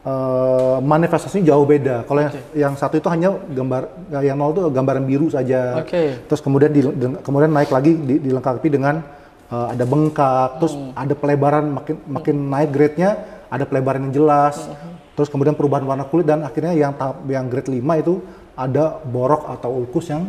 eh, 0.02 0.78
manifestasinya 0.80 1.44
jauh 1.46 1.66
beda. 1.66 2.06
Kalau 2.06 2.20
yang, 2.22 2.32
yang 2.54 2.74
satu 2.74 2.96
itu 2.96 3.08
hanya 3.10 3.34
gambar 3.34 3.82
yang 4.22 4.36
nol 4.36 4.54
itu 4.54 4.62
gambaran 4.70 5.04
biru 5.04 5.26
saja. 5.28 5.82
Oke. 5.82 6.26
Terus 6.26 6.40
kemudian 6.40 6.70
di, 6.70 6.80
kemudian 7.20 7.50
naik 7.50 7.70
lagi 7.70 7.92
di- 7.94 8.22
dilengkapi 8.22 8.68
dengan 8.70 9.02
eh, 9.46 9.66
ada 9.74 9.84
bengkak, 9.84 10.58
terus 10.58 10.74
Hmm. 10.74 10.92
ada 10.94 11.14
pelebaran 11.14 11.64
makin 11.70 11.96
makin 12.06 12.36
naik 12.46 12.70
grade-nya 12.70 13.10
ada 13.46 13.62
pelebaran 13.62 14.10
yang 14.10 14.14
jelas. 14.14 14.58
Hmm. 14.66 14.94
Terus 15.16 15.32
kemudian 15.32 15.56
perubahan 15.56 15.86
warna 15.86 16.04
kulit 16.04 16.28
dan 16.28 16.44
akhirnya 16.44 16.76
yang 16.76 16.92
tahap 16.92 17.24
yang 17.24 17.48
grade 17.48 17.72
5 17.72 17.80
itu 17.96 18.20
ada 18.52 19.00
borok 19.00 19.48
atau 19.48 19.72
ulkus 19.72 20.12
yang 20.12 20.28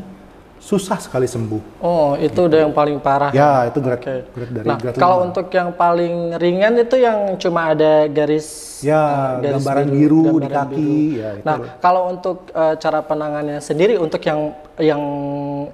susah 0.58 0.98
sekali 0.98 1.26
sembuh. 1.26 1.80
Oh, 1.80 2.18
itu 2.18 2.50
udah 2.50 2.60
yang 2.66 2.74
paling 2.74 2.98
parah. 2.98 3.30
Ya, 3.32 3.70
itu 3.70 3.78
grade, 3.80 4.02
Oke. 4.02 4.16
grade 4.34 4.52
dari 4.52 4.66
Nah, 4.68 4.78
grade 4.78 4.98
kalau 4.98 5.24
untuk 5.24 5.48
yang 5.50 5.70
paling 5.72 6.36
ringan 6.36 6.74
itu 6.76 6.96
yang 6.98 7.38
cuma 7.38 7.72
ada 7.72 8.06
garis 8.08 8.78
Ya, 8.80 9.02
eh, 9.42 9.50
garis 9.50 9.64
gambaran 9.64 9.88
biru, 9.88 10.22
di 10.22 10.28
gambaran 10.46 10.54
kaki, 10.54 10.76
biru. 10.76 11.18
ya 11.18 11.30
itu. 11.34 11.46
Nah, 11.46 11.58
kalau 11.78 12.02
untuk 12.10 12.38
eh, 12.50 12.76
cara 12.78 13.00
penanganannya 13.02 13.62
sendiri 13.62 13.96
untuk 13.96 14.22
yang 14.22 14.40
yang 14.78 15.02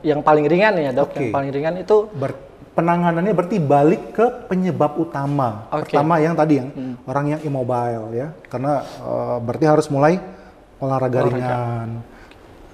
yang 0.01 0.19
paling 0.19 0.45
ringan 0.45 0.73
ya, 0.77 0.91
Dok, 0.91 1.09
Oke. 1.09 1.17
yang 1.19 1.27
paling 1.31 1.49
ringan 1.49 1.75
itu 1.79 1.97
Ber- 2.13 2.39
penanganannya 2.73 3.33
berarti 3.33 3.57
balik 3.59 4.03
ke 4.11 4.25
penyebab 4.47 4.95
utama. 4.95 5.67
Oke. 5.69 5.89
Pertama 5.89 6.17
yang 6.17 6.33
tadi 6.33 6.59
yang 6.59 6.69
orang 7.03 7.25
yang 7.29 7.41
immobile 7.41 8.07
ya, 8.13 8.27
karena 8.47 8.83
eh, 8.83 9.37
berarti 9.41 9.65
harus 9.65 9.87
mulai 9.87 10.19
olahraga, 10.77 11.19
ringan. 11.23 11.89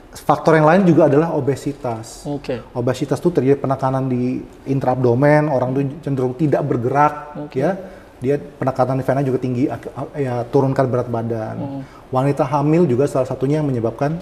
Faktor 0.09 0.57
yang 0.57 0.65
lain 0.65 0.89
juga 0.89 1.05
adalah 1.05 1.37
obesitas. 1.37 2.25
Oke. 2.25 2.65
Obesitas 2.73 3.21
itu 3.21 3.29
terjadi 3.29 3.61
penekanan 3.61 4.09
di 4.09 4.41
intraabdomen, 4.65 5.45
orang 5.53 5.69
itu 5.77 6.01
cenderung 6.01 6.33
tidak 6.33 6.65
bergerak, 6.65 7.37
ya. 7.53 7.77
Dia 8.19 8.35
penekanan 8.35 8.99
di 8.99 9.05
vena 9.05 9.21
juga 9.21 9.37
tinggi, 9.37 9.69
ya 10.17 10.43
turunkan 10.49 10.85
berat 10.89 11.07
badan. 11.07 11.85
Wanita 12.09 12.41
hamil 12.41 12.89
juga 12.89 13.05
salah 13.05 13.29
satunya 13.29 13.61
yang 13.61 13.69
menyebabkan 13.69 14.17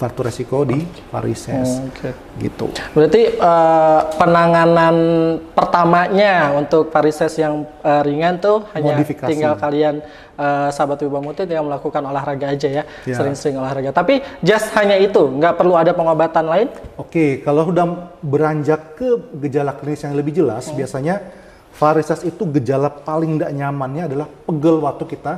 faktor 0.00 0.32
resiko 0.32 0.64
di 0.64 0.80
varises, 1.12 1.84
Oke. 1.84 2.16
gitu. 2.40 2.72
Berarti 2.96 3.36
eh, 3.36 4.00
penanganan 4.16 4.96
pertamanya 5.52 6.56
untuk 6.56 6.88
varises 6.88 7.36
yang 7.36 7.68
eh, 7.84 8.00
ringan 8.00 8.40
tuh 8.40 8.64
hanya 8.72 8.96
Modifikasi. 8.96 9.28
tinggal 9.28 9.60
kalian 9.60 10.00
eh, 10.40 10.68
sahabat 10.72 11.04
Wiba 11.04 11.20
Muti 11.20 11.44
tinggal 11.44 11.68
melakukan 11.68 12.00
olahraga 12.00 12.48
aja 12.48 12.80
ya, 12.80 12.82
Ya. 13.04 13.12
sering-sering 13.12 13.60
olahraga. 13.60 13.92
Tapi 13.92 14.24
just 14.40 14.72
hanya 14.72 14.96
itu, 14.96 15.20
nggak 15.20 15.60
perlu 15.60 15.76
ada 15.76 15.92
pengobatan 15.92 16.48
lain? 16.48 16.68
Oke, 16.96 17.44
kalau 17.44 17.68
sudah 17.68 17.84
beranjak 18.24 18.96
ke 18.96 19.20
gejala 19.36 19.76
klinis 19.76 20.00
yang 20.00 20.16
lebih 20.16 20.32
jelas, 20.32 20.72
biasanya 20.72 21.20
varises 21.76 22.24
itu 22.24 22.48
gejala 22.56 22.88
paling 22.88 23.36
tidak 23.36 23.52
nyamannya 23.52 24.08
adalah 24.08 24.26
pegel 24.48 24.80
waktu 24.80 25.04
kita 25.06 25.32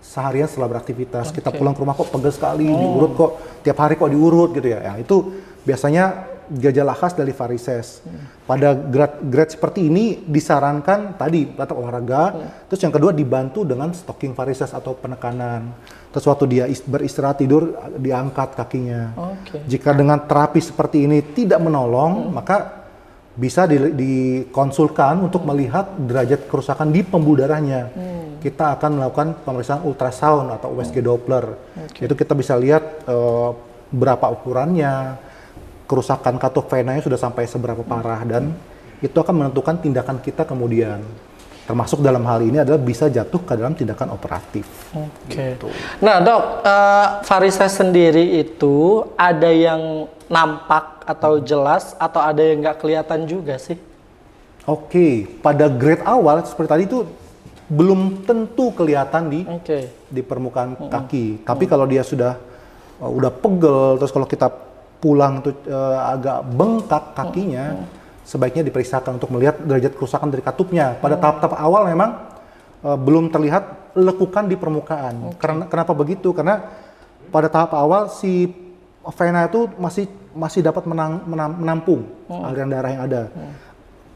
seharian 0.00 0.48
setelah 0.48 0.76
beraktivitas. 0.76 1.30
Kita 1.30 1.52
pulang 1.54 1.76
ke 1.76 1.80
rumah 1.80 1.94
kok 1.94 2.10
pegel 2.10 2.32
sekali, 2.32 2.66
diurut 2.66 3.12
kok 3.14 3.30
tiap 3.64 3.78
hari 3.78 3.94
kok 3.94 4.10
diurut 4.10 4.50
gitu 4.56 4.68
ya. 4.68 4.80
Ya 4.80 4.92
itu 5.00 5.16
biasanya 5.64 6.26
gejala 6.50 6.98
khas 6.98 7.14
dari 7.14 7.30
varises. 7.30 8.02
Pada 8.42 8.74
grade, 8.74 9.22
grade 9.30 9.54
seperti 9.54 9.86
ini 9.86 10.18
disarankan 10.26 11.14
tadi 11.14 11.46
batas 11.46 11.78
olahraga, 11.78 12.22
terus 12.66 12.82
yang 12.82 12.90
kedua 12.90 13.14
dibantu 13.14 13.62
dengan 13.62 13.94
stocking 13.94 14.34
varises 14.34 14.74
atau 14.74 14.98
penekanan. 14.98 15.70
Terus 16.10 16.26
waktu 16.26 16.44
dia 16.50 16.64
is- 16.66 16.82
beristirahat 16.82 17.38
tidur 17.38 17.78
diangkat 17.94 18.58
kakinya. 18.58 19.14
Oke. 19.14 19.62
Jika 19.70 19.94
dengan 19.94 20.26
terapi 20.26 20.58
seperti 20.58 21.06
ini 21.06 21.22
tidak 21.22 21.62
menolong, 21.62 22.34
maka 22.34 22.82
bisa 23.38 23.70
di- 23.70 23.94
dikonsulkan 23.94 25.22
untuk 25.22 25.46
melihat 25.46 25.86
derajat 26.02 26.50
kerusakan 26.50 26.90
di 26.90 27.06
pembuluh 27.06 27.46
darahnya. 27.46 27.94
Kita 28.40 28.80
akan 28.80 28.90
melakukan 28.96 29.28
pemeriksaan 29.44 29.84
ultrasound 29.84 30.48
atau 30.56 30.72
USG 30.74 31.04
Doppler. 31.04 31.54
Itu 32.00 32.16
kita 32.16 32.32
bisa 32.32 32.56
lihat 32.56 33.04
eh, 33.04 33.50
berapa 33.92 34.26
ukurannya, 34.32 35.20
kerusakan 35.84 36.38
katup 36.38 36.70
venanya 36.70 37.02
sudah 37.02 37.18
sampai 37.18 37.44
seberapa 37.50 37.82
parah 37.82 38.22
dan 38.22 38.54
itu 39.02 39.16
akan 39.16 39.44
menentukan 39.44 39.76
tindakan 39.82 40.22
kita 40.22 40.46
kemudian. 40.46 41.02
Termasuk 41.66 42.02
dalam 42.02 42.26
hal 42.26 42.42
ini 42.42 42.58
adalah 42.58 42.82
bisa 42.82 43.06
jatuh 43.06 43.46
ke 43.46 43.54
dalam 43.54 43.78
tindakan 43.78 44.10
operatif. 44.10 44.66
Oke. 44.90 45.54
Nah, 46.02 46.18
Dok, 46.18 46.42
eh, 46.66 47.06
varises 47.22 47.72
sendiri 47.78 48.42
itu 48.42 49.06
ada 49.14 49.50
yang 49.54 50.10
nampak 50.30 51.06
atau 51.06 51.42
jelas 51.42 51.94
atau 51.98 52.22
ada 52.22 52.42
yang 52.42 52.62
nggak 52.62 52.78
kelihatan 52.78 53.26
juga 53.26 53.58
sih? 53.58 53.78
Oke, 54.66 55.26
pada 55.42 55.66
grade 55.66 56.06
awal 56.06 56.42
seperti 56.46 56.68
tadi 56.70 56.84
itu 56.86 57.02
belum 57.70 58.26
tentu 58.26 58.74
kelihatan 58.74 59.30
di 59.30 59.40
Oke. 59.46 60.10
di 60.10 60.20
permukaan 60.26 60.90
kaki. 60.90 61.46
Tapi 61.46 61.64
kalau 61.70 61.86
dia 61.86 62.02
sudah 62.02 62.34
uh, 62.98 63.10
udah 63.10 63.30
pegel, 63.30 63.96
terus 64.02 64.10
kalau 64.10 64.26
kita 64.26 64.50
pulang 64.98 65.38
tuh 65.40 65.54
uh, 65.70 66.12
agak 66.12 66.38
bengkak 66.50 67.04
kakinya, 67.14 67.86
sebaiknya 68.26 68.66
diperiksakan 68.66 69.22
untuk 69.22 69.30
melihat 69.30 69.62
derajat 69.62 69.94
kerusakan 69.94 70.28
dari 70.34 70.42
katupnya. 70.42 70.98
Pada 70.98 71.14
tahap-tahap 71.14 71.54
awal 71.56 71.86
memang 71.86 72.10
uh, 72.82 72.98
belum 72.98 73.30
terlihat 73.30 73.94
lekukan 73.94 74.50
di 74.50 74.58
permukaan. 74.58 75.38
Karena 75.38 75.70
kenapa 75.70 75.94
begitu? 75.94 76.34
Karena 76.34 76.66
pada 77.30 77.46
tahap 77.46 77.74
awal 77.78 78.10
si 78.10 78.50
vena 79.14 79.46
itu 79.46 79.70
masih 79.78 80.10
masih 80.34 80.60
dapat 80.62 80.86
menang- 80.86 81.22
menam- 81.26 81.58
menampung 81.58 82.06
aliran 82.30 82.70
darah 82.70 82.90
yang 82.90 83.02
ada. 83.06 83.22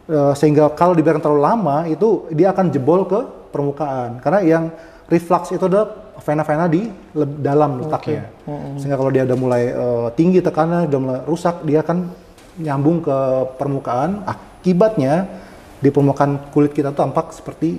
Eh, 0.04 0.34
sehingga 0.36 0.68
kalau 0.76 0.92
dibiarkan 0.92 1.24
terlalu 1.24 1.42
lama 1.42 1.76
itu 1.88 2.28
dia 2.28 2.52
akan 2.52 2.68
jebol 2.68 3.08
ke 3.08 3.24
permukaan. 3.54 4.18
Karena 4.18 4.40
yang 4.42 4.64
reflux 5.06 5.54
itu 5.54 5.62
adalah 5.70 6.18
vena-vena 6.18 6.66
di 6.66 6.90
dalam 7.38 7.86
letaknya. 7.86 8.26
Sehingga 8.74 8.98
kalau 8.98 9.14
dia 9.14 9.22
udah 9.22 9.38
mulai 9.38 9.62
eh, 9.70 10.08
tinggi 10.18 10.42
tekanan 10.42 10.90
udah 10.90 11.00
mulai 11.00 11.20
rusak 11.22 11.62
dia 11.62 11.86
akan 11.86 12.10
nyambung 12.58 12.98
ke 13.06 13.18
permukaan. 13.54 14.26
Akibatnya 14.26 15.30
di 15.78 15.94
permukaan 15.94 16.50
kulit 16.50 16.74
kita 16.74 16.90
tuh 16.90 17.06
tampak 17.06 17.30
seperti 17.30 17.78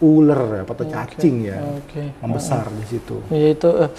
ular 0.00 0.40
ya, 0.60 0.62
atau 0.64 0.84
cacing 0.88 1.36
ya. 1.44 1.58
Oke. 1.80 2.02
membesar 2.20 2.68
di 2.72 2.84
situ. 2.88 3.16
Ya 3.28 3.48
itu 3.52 3.68
eh, 3.68 3.90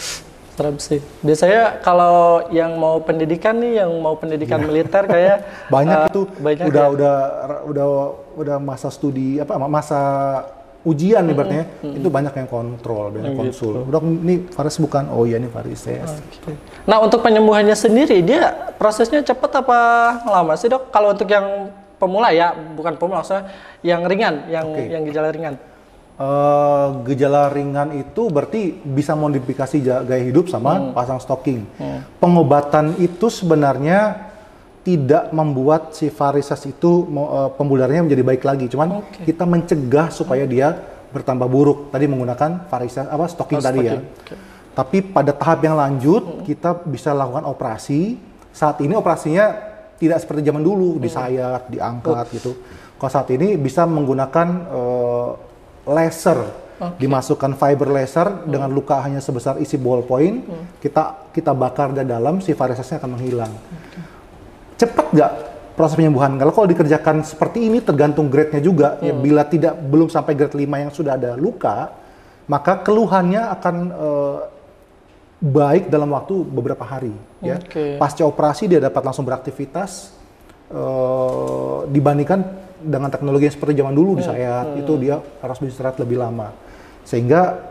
serem 0.57 0.75
sih. 0.81 0.99
Biasanya 1.23 1.79
kalau 1.85 2.49
yang 2.51 2.75
mau 2.75 2.99
pendidikan 3.01 3.57
nih, 3.57 3.85
yang 3.85 3.91
mau 4.01 4.17
pendidikan 4.17 4.59
militer 4.61 5.05
kayak 5.07 5.45
banyak 5.73 5.97
eh, 5.97 6.09
itu. 6.11 6.21
banyak 6.41 6.65
udah 6.67 6.85
ya. 6.85 6.89
udah 6.93 7.15
udah 7.69 7.87
udah 8.35 8.57
masa 8.57 8.89
studi 8.89 9.39
apa 9.39 9.55
masa 9.69 10.01
ujian 10.81 11.21
ibaratnya 11.29 11.69
itu 11.85 12.09
banyak 12.09 12.33
yang 12.33 12.49
kontrol 12.49 13.13
banyak 13.13 13.37
konsul. 13.37 13.85
Udah 13.85 14.01
ini 14.01 14.49
varis 14.49 14.81
bukan 14.81 15.13
oh 15.13 15.29
iya 15.29 15.37
ini 15.37 15.45
varises 15.45 16.09
Oke. 16.09 16.57
Nah 16.89 16.97
untuk 17.01 17.21
penyembuhannya 17.21 17.77
sendiri 17.77 18.25
dia 18.25 18.73
prosesnya 18.81 19.21
cepat 19.21 19.61
apa 19.61 19.79
lama 20.25 20.57
sih 20.57 20.69
dok? 20.69 20.89
Kalau 20.89 21.13
untuk 21.13 21.29
yang 21.29 21.69
pemula 22.01 22.33
ya 22.33 22.53
bukan 22.53 22.97
pemula 22.97 23.21
maksudnya 23.21 23.45
yang 23.85 24.01
ringan, 24.09 24.49
yang 24.49 24.65
Oke. 24.73 24.83
yang 24.89 25.01
gejala 25.05 25.29
ringan. 25.29 25.55
Eh, 26.21 26.87
gejala 27.09 27.49
ringan 27.49 27.97
itu 27.97 28.29
berarti 28.29 28.77
bisa 28.85 29.17
modifikasi 29.17 30.05
gaya 30.05 30.21
hidup 30.21 30.53
sama 30.53 30.93
pasang 30.93 31.17
stocking. 31.17 31.65
Pengobatan 32.21 32.97
itu 33.01 33.25
sebenarnya 33.29 34.30
tidak 34.81 35.29
membuat 35.29 35.93
si 35.93 36.09
varises 36.09 36.61
itu 36.65 37.05
darahnya 37.77 38.05
menjadi 38.09 38.23
baik 38.25 38.43
lagi 38.45 38.65
cuman 38.65 39.05
Oke. 39.05 39.29
kita 39.29 39.45
mencegah 39.45 40.09
supaya 40.09 40.49
dia 40.49 40.73
bertambah 41.11 41.45
buruk 41.45 41.93
tadi 41.93 42.09
menggunakan 42.09 42.65
varises 42.71 43.05
apa 43.05 43.25
stocking 43.29 43.61
Oh, 43.61 43.65
tadi 43.65 43.79
ya 43.85 43.99
stocking. 43.99 44.03
Oke. 44.25 44.35
Tapi 44.71 45.03
pada 45.03 45.35
tahap 45.35 45.59
yang 45.67 45.75
lanjut 45.75 46.47
kita 46.47 46.87
bisa 46.87 47.11
lakukan 47.11 47.43
operasi. 47.43 48.15
Saat 48.51 48.79
ini 48.83 48.95
operasinya 48.95 49.51
tidak 49.99 50.23
seperti 50.23 50.47
zaman 50.47 50.63
dulu 50.63 50.97
disayat, 50.99 51.67
diangkat 51.67 52.25
gitu. 52.35 52.55
Kalau 52.95 53.11
saat 53.11 53.27
ini 53.35 53.59
bisa 53.59 53.83
menggunakan 53.83 54.47
eh, 54.71 55.29
laser, 55.91 56.39
dimasukkan 56.97 57.53
fiber 57.59 57.89
laser 57.93 58.47
dengan 58.47 58.71
luka 58.71 59.03
hanya 59.03 59.19
sebesar 59.19 59.59
isi 59.59 59.75
ballpoint, 59.75 60.47
kita 60.79 61.29
kita 61.35 61.51
bakar 61.51 61.91
dari 61.91 62.07
dalam 62.07 62.39
si 62.39 62.55
varisesnya 62.55 62.97
akan 62.97 63.11
menghilang. 63.19 63.53
Cepat 64.81 65.13
nggak 65.13 65.31
proses 65.77 65.93
penyembuhan? 65.93 66.41
Kalau 66.41 66.49
kalau 66.49 66.67
dikerjakan 66.73 67.21
seperti 67.21 67.69
ini 67.69 67.85
tergantung 67.85 68.33
grade-nya 68.33 68.61
juga. 68.65 68.97
Ya, 69.05 69.13
bila 69.13 69.45
tidak 69.45 69.77
belum 69.77 70.09
sampai 70.09 70.33
grade 70.33 70.57
5 70.57 70.65
yang 70.65 70.91
sudah 70.91 71.13
ada 71.21 71.37
luka, 71.37 71.93
maka 72.49 72.81
keluhannya 72.81 73.45
akan 73.61 73.75
eh, 73.93 74.39
baik 75.41 75.93
dalam 75.93 76.09
waktu 76.17 76.41
beberapa 76.49 76.81
hari. 76.81 77.13
Ya. 77.45 77.61
Pasca 78.01 78.25
operasi 78.25 78.65
dia 78.65 78.81
dapat 78.81 79.05
langsung 79.05 79.21
beraktivitas 79.21 80.17
eh, 80.73 81.79
dibandingkan 81.93 82.41
dengan 82.81 83.13
teknologi 83.13 83.45
yang 83.45 83.53
seperti 83.53 83.77
zaman 83.77 83.93
dulu 83.93 84.17
disayat 84.17 84.73
itu 84.73 84.97
dia 84.97 85.21
harus 85.21 85.57
beristirahat 85.61 86.01
lebih 86.01 86.17
lama 86.17 86.49
sehingga 87.05 87.61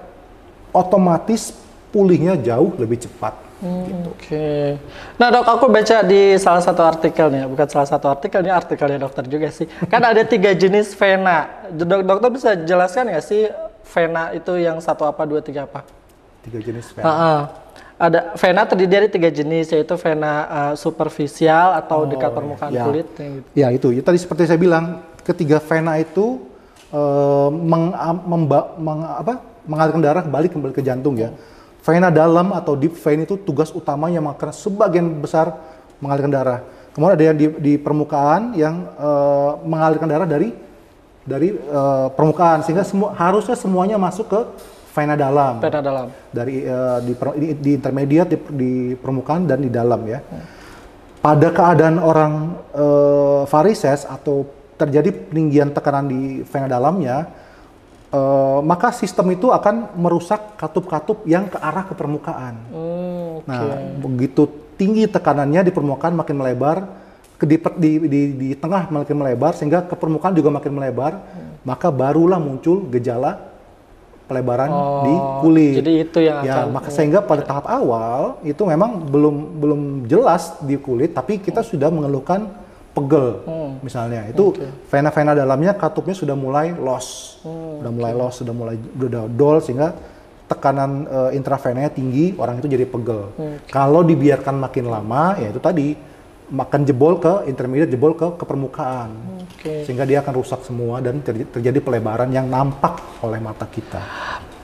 otomatis 0.71 1.51
pulihnya 1.91 2.39
jauh 2.39 2.71
lebih 2.79 3.03
cepat. 3.03 3.50
Gitu. 3.61 4.09
Oke. 4.17 4.81
Nah 5.21 5.29
dok, 5.29 5.45
aku 5.45 5.67
baca 5.69 5.97
di 6.01 6.35
salah 6.41 6.65
satu 6.65 6.81
artikelnya, 6.81 7.45
bukan 7.45 7.69
salah 7.69 7.89
satu 7.89 8.09
artikel, 8.09 8.41
ini 8.41 8.53
artikelnya 8.53 8.99
dokter 8.99 9.25
juga 9.29 9.53
sih. 9.53 9.69
Kan 9.87 10.01
ada 10.01 10.25
tiga 10.25 10.51
jenis 10.57 10.97
vena. 10.97 11.69
Dok, 11.69 12.01
dokter 12.09 12.29
bisa 12.33 12.51
jelaskan 12.57 13.13
nggak 13.13 13.25
sih 13.25 13.53
vena 13.91 14.33
itu 14.33 14.53
yang 14.57 14.81
satu 14.81 15.05
apa, 15.05 15.23
dua, 15.29 15.45
tiga 15.45 15.69
apa? 15.69 15.85
Tiga 16.41 16.59
jenis 16.63 16.97
Ah, 17.01 17.09
ah. 17.09 17.41
Ada 18.01 18.33
vena 18.41 18.65
terdiri 18.65 18.89
dari 18.89 19.09
tiga 19.13 19.29
jenis, 19.29 19.69
yaitu 19.77 19.93
vena 20.01 20.33
uh, 20.49 20.73
superficial 20.73 21.77
atau 21.77 22.09
dekat 22.09 22.33
permukaan 22.33 22.73
ya. 22.73 22.89
kulit. 22.89 23.13
gitu. 23.13 23.45
Ya 23.53 23.69
itu, 23.69 23.93
ya, 23.93 24.01
tadi 24.01 24.17
seperti 24.17 24.49
saya 24.49 24.57
bilang, 24.57 25.05
ketiga 25.21 25.61
vena 25.61 26.01
itu 26.01 26.41
eh, 26.91 27.51
meng, 27.53 27.93
memba- 28.25 28.73
meng- 28.81 29.05
apa, 29.05 29.45
mengalirkan 29.69 30.01
darah 30.01 30.25
balik 30.25 30.57
kembali 30.57 30.73
ke 30.73 30.81
jantung 30.81 31.13
ya. 31.21 31.29
Vena 31.81 32.13
dalam 32.13 32.53
atau 32.53 32.77
deep 32.77 32.93
vein 33.01 33.25
itu 33.25 33.41
tugas 33.41 33.73
utamanya 33.73 34.21
karena 34.37 34.53
sebagian 34.53 35.07
besar 35.17 35.57
mengalirkan 35.97 36.33
darah. 36.33 36.61
Kemudian 36.93 37.15
ada 37.17 37.25
yang 37.25 37.39
di, 37.39 37.47
di 37.57 37.73
permukaan 37.81 38.53
yang 38.53 38.85
eh, 38.99 39.51
mengalirkan 39.65 40.09
darah 40.11 40.29
dari 40.29 40.53
dari 41.25 41.57
eh, 41.57 42.09
permukaan 42.13 42.61
sehingga 42.67 42.85
semua 42.85 43.17
harusnya 43.17 43.57
semuanya 43.57 43.97
masuk 43.97 44.27
ke 44.29 44.41
vena 44.91 45.15
dalam 45.15 45.63
Vena 45.63 45.81
dalam. 45.81 46.07
dari 46.35 46.67
eh, 46.67 46.99
di, 47.07 47.13
per- 47.15 47.39
di, 47.39 47.47
di 47.57 47.71
intermediate 47.79 48.29
di, 48.29 48.39
di 48.53 48.73
permukaan 48.99 49.49
dan 49.49 49.63
di 49.63 49.71
dalam 49.71 50.03
ya. 50.05 50.21
Pada 51.21 51.53
keadaan 51.53 52.01
orang 52.01 52.33
varises 53.45 54.09
atau 54.09 54.49
terjadi 54.81 55.13
peninggian 55.13 55.69
tekanan 55.69 56.09
di 56.09 56.41
vena 56.49 56.65
dalamnya, 56.65 57.29
eh, 58.11 58.59
maka 58.63 58.91
sistem 58.91 59.31
itu 59.31 59.49
akan 59.49 59.95
merusak 59.95 60.59
katup-katup 60.59 61.23
yang 61.25 61.47
ke 61.47 61.59
arah 61.59 61.87
ke 61.87 61.95
permukaan. 61.95 62.55
Hmm, 62.69 63.09
Nah, 63.49 63.73
begitu 63.99 64.45
tinggi 64.77 65.09
tekanannya 65.09 65.65
di 65.65 65.73
permukaan 65.73 66.13
makin 66.13 66.37
melebar, 66.37 66.85
ke 67.41 67.49
di, 67.49 67.57
di, 67.57 67.91
di, 68.05 68.21
di 68.37 68.49
tengah 68.53 68.93
makin 68.93 69.17
melebar, 69.17 69.57
sehingga 69.57 69.81
ke 69.81 69.97
permukaan 69.97 70.37
juga 70.37 70.53
makin 70.53 70.77
melebar, 70.77 71.25
maka 71.65 71.89
barulah 71.89 72.37
muncul 72.37 72.85
gejala 72.93 73.41
pelebaran 74.29 74.71
di 75.03 75.15
kulit. 75.41 75.75
Oh, 75.75 75.79
jadi 75.83 75.93
itu 76.05 76.19
yang 76.21 76.39
ya, 76.45 76.55
akan- 76.63 76.71
maka 76.71 76.89
sehingga 76.93 77.19
pada 77.19 77.43
tahap 77.43 77.67
awal 77.67 78.39
itu 78.45 78.63
memang 78.63 79.09
belum 79.09 79.37
belum 79.59 79.81
jelas 80.07 80.55
di 80.61 80.77
kulit, 80.77 81.17
tapi 81.17 81.41
kita 81.41 81.65
sudah 81.65 81.89
mengeluhkan 81.89 82.47
pegel, 82.91 83.47
Hmm. 83.47 83.79
misalnya. 83.81 84.27
Itu 84.27 84.53
vena-vena 84.87 85.33
dalamnya 85.33 85.73
katupnya 85.75 86.15
sudah 86.15 86.35
mulai 86.35 86.75
loss, 86.75 87.39
sudah 87.43 87.93
mulai 87.93 88.13
loss, 88.13 88.43
sudah 88.43 88.55
mulai 88.55 88.77
udah 88.77 89.31
dol 89.31 89.63
sehingga 89.63 89.95
tekanan 90.51 91.07
eh, 91.07 91.39
intravenanya 91.39 91.95
tinggi, 91.95 92.35
orang 92.35 92.59
itu 92.59 92.67
jadi 92.67 92.83
pegel. 92.83 93.31
Kalau 93.71 94.03
dibiarkan 94.03 94.59
makin 94.59 94.91
lama, 94.91 95.39
ya 95.39 95.55
itu 95.55 95.63
tadi 95.63 95.95
makan 96.51 96.83
jebol 96.83 97.23
ke 97.23 97.47
intermediate, 97.47 97.95
jebol 97.95 98.19
ke 98.19 98.27
ke 98.35 98.43
permukaan, 98.43 99.15
Oke. 99.47 99.87
sehingga 99.87 100.03
dia 100.03 100.19
akan 100.19 100.35
rusak 100.35 100.67
semua 100.67 100.99
dan 100.99 101.23
terj- 101.23 101.47
terjadi 101.47 101.79
pelebaran 101.79 102.27
yang 102.27 102.51
nampak 102.51 102.99
oleh 103.23 103.39
mata 103.39 103.71
kita. 103.71 104.03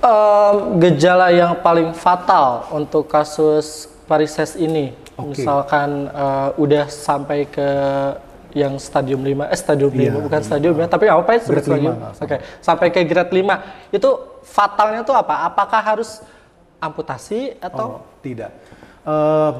Em, 0.02 0.82
gejala 0.82 1.30
yang 1.30 1.54
paling 1.62 1.94
fatal 1.94 2.66
untuk 2.74 3.06
kasus 3.06 3.86
varises 4.10 4.58
ini 4.58 5.05
Oke. 5.16 5.40
Misalkan 5.42 6.12
eh, 6.12 6.48
udah 6.60 6.84
sampai 6.92 7.48
ke 7.48 7.68
yang 8.56 8.80
stadium 8.80 9.20
5, 9.20 9.52
eh 9.52 9.58
stadium 9.60 9.92
5 9.92 10.00
Iya, 10.00 10.12
bukan 10.16 10.40
stadium 10.40 10.74
ya, 10.80 10.88
tapi 10.88 11.12
apa 11.12 11.28
ya 11.36 11.40
stadium? 11.44 11.92
lima, 11.92 12.08
Oke, 12.16 12.36
sampai 12.64 12.88
ke 12.88 13.04
grade 13.04 13.32
5. 13.32 13.92
Itu 13.92 14.40
fatalnya 14.48 15.04
tuh 15.04 15.12
apa? 15.12 15.44
Apakah 15.44 15.80
harus 15.84 16.24
amputasi 16.80 17.52
atau 17.60 18.00
Oh, 18.00 18.20
tidak. 18.24 18.56
Eh, 19.04 19.52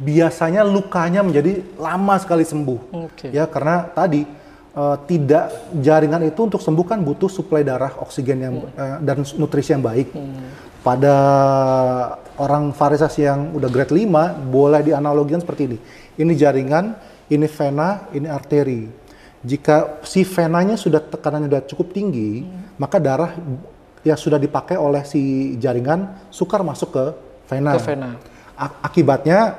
biasanya 0.00 0.60
lukanya 0.64 1.20
menjadi 1.24 1.64
lama 1.80 2.16
sekali 2.20 2.44
sembuh. 2.44 2.80
Oke. 3.08 3.32
Ya, 3.32 3.48
karena 3.48 3.88
tadi 3.92 4.28
eh, 4.76 4.96
tidak 5.08 5.44
jaringan 5.80 6.20
itu 6.28 6.40
untuk 6.44 6.60
sembuh 6.60 6.84
kan 6.84 7.00
butuh 7.00 7.32
suplai 7.32 7.64
darah, 7.64 7.96
oksigen 7.96 8.38
yang 8.44 8.54
eh, 8.76 8.96
dan 9.00 9.24
nutrisi 9.40 9.72
yang 9.72 9.84
baik. 9.84 10.12
Pada 10.80 11.16
orang 12.40 12.72
varises 12.72 13.12
yang 13.20 13.52
udah 13.52 13.68
grade 13.68 13.92
5 13.92 14.48
boleh 14.48 14.80
dianalogikan 14.80 15.44
seperti 15.44 15.62
ini. 15.68 15.78
Ini 16.16 16.32
jaringan, 16.32 16.96
ini 17.28 17.46
vena, 17.46 18.08
ini 18.16 18.26
arteri. 18.26 18.88
Jika 19.40 20.00
si 20.04 20.24
venanya 20.24 20.76
sudah 20.76 21.00
tekanannya 21.00 21.48
sudah 21.48 21.62
cukup 21.68 21.92
tinggi, 21.92 22.44
maka 22.80 22.96
darah 22.96 23.32
yang 24.00 24.16
sudah 24.16 24.40
dipakai 24.40 24.80
oleh 24.80 25.04
si 25.04 25.54
jaringan 25.60 26.28
sukar 26.32 26.64
masuk 26.64 26.92
ke 26.92 27.04
vena. 27.48 27.76
ke 27.76 27.80
vena? 27.84 28.10
Akibatnya 28.84 29.56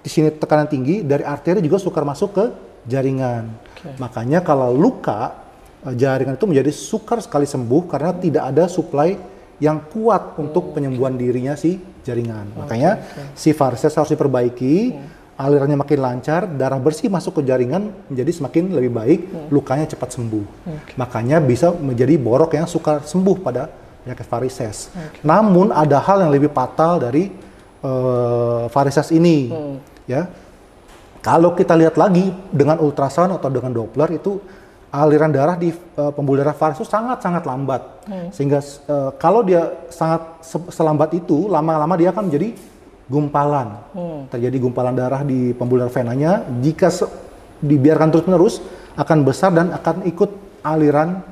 di 0.00 0.08
sini 0.08 0.32
tekanan 0.32 0.68
tinggi 0.68 1.04
dari 1.04 1.24
arteri 1.24 1.60
juga 1.60 1.76
sukar 1.76 2.04
masuk 2.04 2.30
ke 2.32 2.44
jaringan. 2.88 3.52
Oke. 3.52 4.00
Makanya 4.00 4.40
kalau 4.40 4.72
luka 4.72 5.36
eh, 5.84 5.94
jaringan 5.96 6.40
itu 6.40 6.48
menjadi 6.48 6.72
sukar 6.72 7.20
sekali 7.20 7.44
sembuh 7.44 7.82
karena 7.88 8.16
tidak 8.16 8.44
ada 8.48 8.64
suplai 8.68 9.16
yang 9.58 9.82
kuat 9.90 10.38
untuk 10.38 10.74
penyembuhan 10.74 11.18
dirinya 11.18 11.58
si 11.58 11.78
jaringan. 12.06 12.54
Makanya 12.54 13.02
si 13.34 13.50
varises 13.52 13.92
harus 13.94 14.10
diperbaiki, 14.14 14.94
alirannya 15.38 15.78
makin 15.78 15.98
lancar, 16.02 16.50
darah 16.50 16.78
bersih 16.82 17.06
masuk 17.06 17.42
ke 17.42 17.42
jaringan 17.46 17.94
menjadi 18.10 18.30
semakin 18.42 18.74
lebih 18.74 18.92
baik, 18.94 19.20
lukanya 19.54 19.86
cepat 19.86 20.14
sembuh. 20.14 20.46
Makanya 20.98 21.38
bisa 21.42 21.70
menjadi 21.74 22.14
borok 22.18 22.58
yang 22.58 22.66
sukar 22.66 23.06
sembuh 23.06 23.36
pada 23.38 23.70
penyakit 24.02 24.26
varises. 24.26 24.90
Namun 25.22 25.74
ada 25.74 25.98
hal 26.02 26.26
yang 26.26 26.32
lebih 26.32 26.50
fatal 26.54 27.02
dari 27.02 27.30
eh, 27.82 28.64
varises 28.70 29.10
ini, 29.14 29.50
ya. 30.06 30.26
Kalau 31.18 31.52
kita 31.52 31.74
lihat 31.74 31.98
lagi 31.98 32.30
dengan 32.54 32.78
ultrasound 32.78 33.34
atau 33.36 33.50
dengan 33.50 33.74
Doppler 33.74 34.22
itu 34.22 34.38
aliran 34.88 35.30
darah 35.32 35.56
di 35.60 35.70
eh, 35.72 36.12
pembuluh 36.16 36.40
darah 36.40 36.56
varises 36.56 36.84
itu 36.84 36.88
sangat-sangat 36.88 37.42
lambat. 37.44 37.82
Sehingga 38.32 38.60
eh, 38.64 39.10
kalau 39.20 39.44
dia 39.44 39.88
sangat 39.92 40.40
se- 40.40 40.70
selambat 40.72 41.12
itu, 41.12 41.48
lama-lama 41.48 41.94
dia 41.96 42.08
akan 42.12 42.32
menjadi 42.32 42.56
gumpalan. 43.08 43.68
Terjadi 44.28 44.56
gumpalan 44.60 44.92
darah 44.96 45.24
di 45.24 45.56
pembuluh 45.56 45.84
darah 45.88 45.94
venanya. 45.96 46.44
Jika 46.60 46.88
dibiarkan 47.58 48.08
terus-menerus 48.12 48.60
akan 48.96 49.18
besar 49.24 49.50
dan 49.54 49.72
akan 49.72 50.04
ikut 50.04 50.30
aliran 50.60 51.24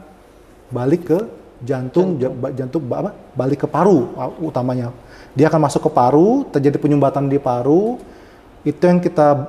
balik 0.73 1.03
ke 1.09 1.19
jantung, 1.63 2.21
jantung, 2.53 2.83
ba- 2.85 3.01
apa? 3.05 3.11
balik 3.37 3.65
ke 3.65 3.69
paru 3.69 4.13
uh, 4.17 4.33
utamanya. 4.41 4.93
Dia 5.37 5.53
akan 5.53 5.69
masuk 5.69 5.89
ke 5.89 5.91
paru, 5.93 6.49
terjadi 6.49 6.77
penyumbatan 6.81 7.29
di 7.29 7.37
paru. 7.37 8.01
Itu 8.65 8.83
yang 8.89 8.99
kita 8.99 9.47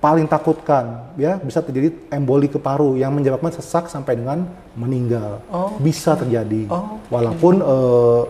paling 0.00 0.24
takutkan, 0.24 1.12
ya 1.20 1.36
bisa 1.36 1.60
terjadi 1.60 1.92
emboli 2.08 2.48
ke 2.48 2.56
paru 2.56 2.96
yang 2.96 3.12
menyebabkan 3.12 3.52
sesak 3.52 3.92
sampai 3.92 4.16
dengan 4.16 4.48
meninggal. 4.72 5.44
Oh. 5.52 5.76
Bisa 5.76 6.16
terjadi, 6.16 6.64
Oh, 6.72 6.96
walaupun 7.12 7.60
eh, 7.60 8.22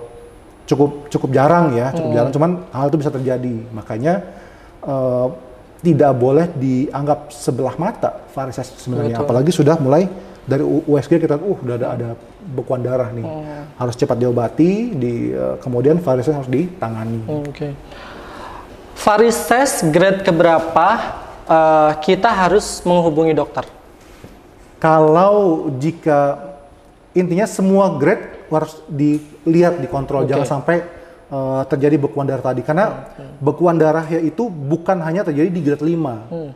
cukup 0.67 1.07
cukup 1.07 1.31
jarang 1.31 1.79
ya, 1.79 1.95
cukup 1.95 2.11
jarang. 2.11 2.33
Cuman 2.35 2.50
hal 2.75 2.91
itu 2.91 2.99
bisa 2.99 3.15
terjadi. 3.15 3.55
Makanya 3.71 4.15
eh, 4.83 5.27
tidak 5.81 6.12
boleh 6.19 6.47
dianggap 6.59 7.33
sebelah 7.33 7.79
mata 7.79 8.27
varises 8.35 8.69
sebenarnya. 8.83 9.17
Betul. 9.17 9.25
Apalagi 9.31 9.50
sudah 9.55 9.79
mulai 9.81 10.11
dari 10.45 10.67
USG 10.67 11.23
kita, 11.23 11.39
uh, 11.39 11.57
udah 11.62 11.77
ada 11.79 11.87
ada 11.95 12.09
bekuan 12.43 12.83
darah 12.83 13.15
nih, 13.15 13.23
harus 13.79 13.95
cepat 13.95 14.19
diobati. 14.19 14.93
Di 14.99 15.31
eh, 15.33 15.57
kemudian 15.62 16.03
varises 16.03 16.35
harus 16.35 16.50
ditangani. 16.50 17.23
Oke. 17.30 17.73
Varises 19.00 19.80
grade 19.89 20.21
keberapa 20.21 20.87
eh, 21.50 21.93
kita 21.99 22.30
harus 22.30 22.80
menghubungi 22.86 23.34
dokter? 23.34 23.67
Kalau 24.80 25.69
jika 25.76 26.50
intinya 27.13 27.45
semua 27.45 27.99
grade 27.99 28.49
harus 28.49 28.80
dilihat 28.89 29.78
dikontrol 29.82 30.25
Oke. 30.25 30.30
jangan 30.34 30.49
sampai 30.49 30.76
uh, 31.30 31.63
terjadi 31.71 31.97
bekuan 32.02 32.26
darah 32.26 32.43
tadi 32.43 32.63
karena 32.67 33.15
bekuan 33.39 33.78
darah 33.78 34.02
ya 34.08 34.19
itu 34.19 34.50
bukan 34.50 34.99
hanya 35.04 35.23
terjadi 35.23 35.49
di 35.49 35.60
grade 35.63 35.84
5. 35.86 35.95
Hmm. 36.32 36.50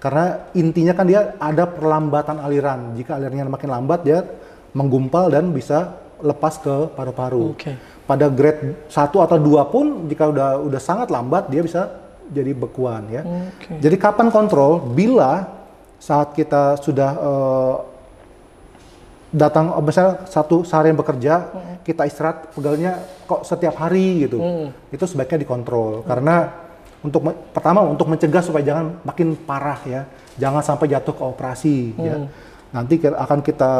Karena 0.00 0.48
intinya 0.56 0.96
kan 0.96 1.04
dia 1.04 1.36
ada 1.36 1.68
perlambatan 1.68 2.40
aliran. 2.40 2.96
Jika 2.96 3.20
alirannya 3.20 3.52
makin 3.52 3.68
lambat 3.70 4.00
dia 4.00 4.24
menggumpal 4.72 5.28
dan 5.28 5.52
bisa 5.52 6.00
lepas 6.24 6.56
ke 6.56 6.96
paru-paru. 6.96 7.52
Oke. 7.52 7.76
Pada 8.08 8.26
grade 8.32 8.88
1 8.88 8.96
atau 8.96 9.38
2 9.38 9.72
pun 9.72 9.86
jika 10.08 10.32
udah 10.32 10.64
udah 10.64 10.80
sangat 10.80 11.12
lambat 11.12 11.52
dia 11.52 11.62
bisa 11.62 11.92
jadi 12.30 12.54
bekuan 12.54 13.10
ya. 13.10 13.22
Oke. 13.26 13.82
Jadi 13.82 13.96
kapan 13.98 14.30
kontrol? 14.30 14.80
Bila 14.94 15.50
saat 15.98 16.32
kita 16.32 16.80
sudah 16.80 17.10
eh, 17.12 17.74
datang, 19.30 19.70
oh, 19.78 19.82
misalnya 19.82 20.26
satu 20.26 20.66
seharian 20.66 20.98
bekerja, 20.98 21.46
kita 21.86 22.02
istirahat 22.02 22.50
pegalnya 22.50 22.98
kok 23.26 23.46
setiap 23.46 23.78
hari 23.78 24.26
gitu, 24.26 24.38
itu 24.90 25.04
sebaiknya 25.06 25.46
dikontrol. 25.46 26.02
Karena 26.02 26.50
untuk 27.00 27.22
pertama 27.54 27.80
untuk 27.86 28.10
mencegah 28.10 28.42
supaya 28.42 28.64
jangan 28.66 28.98
makin 29.06 29.38
parah 29.38 29.80
ya, 29.86 30.02
jangan 30.36 30.60
sampai 30.60 30.90
jatuh 30.90 31.14
ke 31.14 31.22
operasi 31.24 31.76
ya. 31.96 32.16
Nanti 32.70 33.02
ki- 33.02 33.10
akan 33.18 33.38
kita 33.42 33.72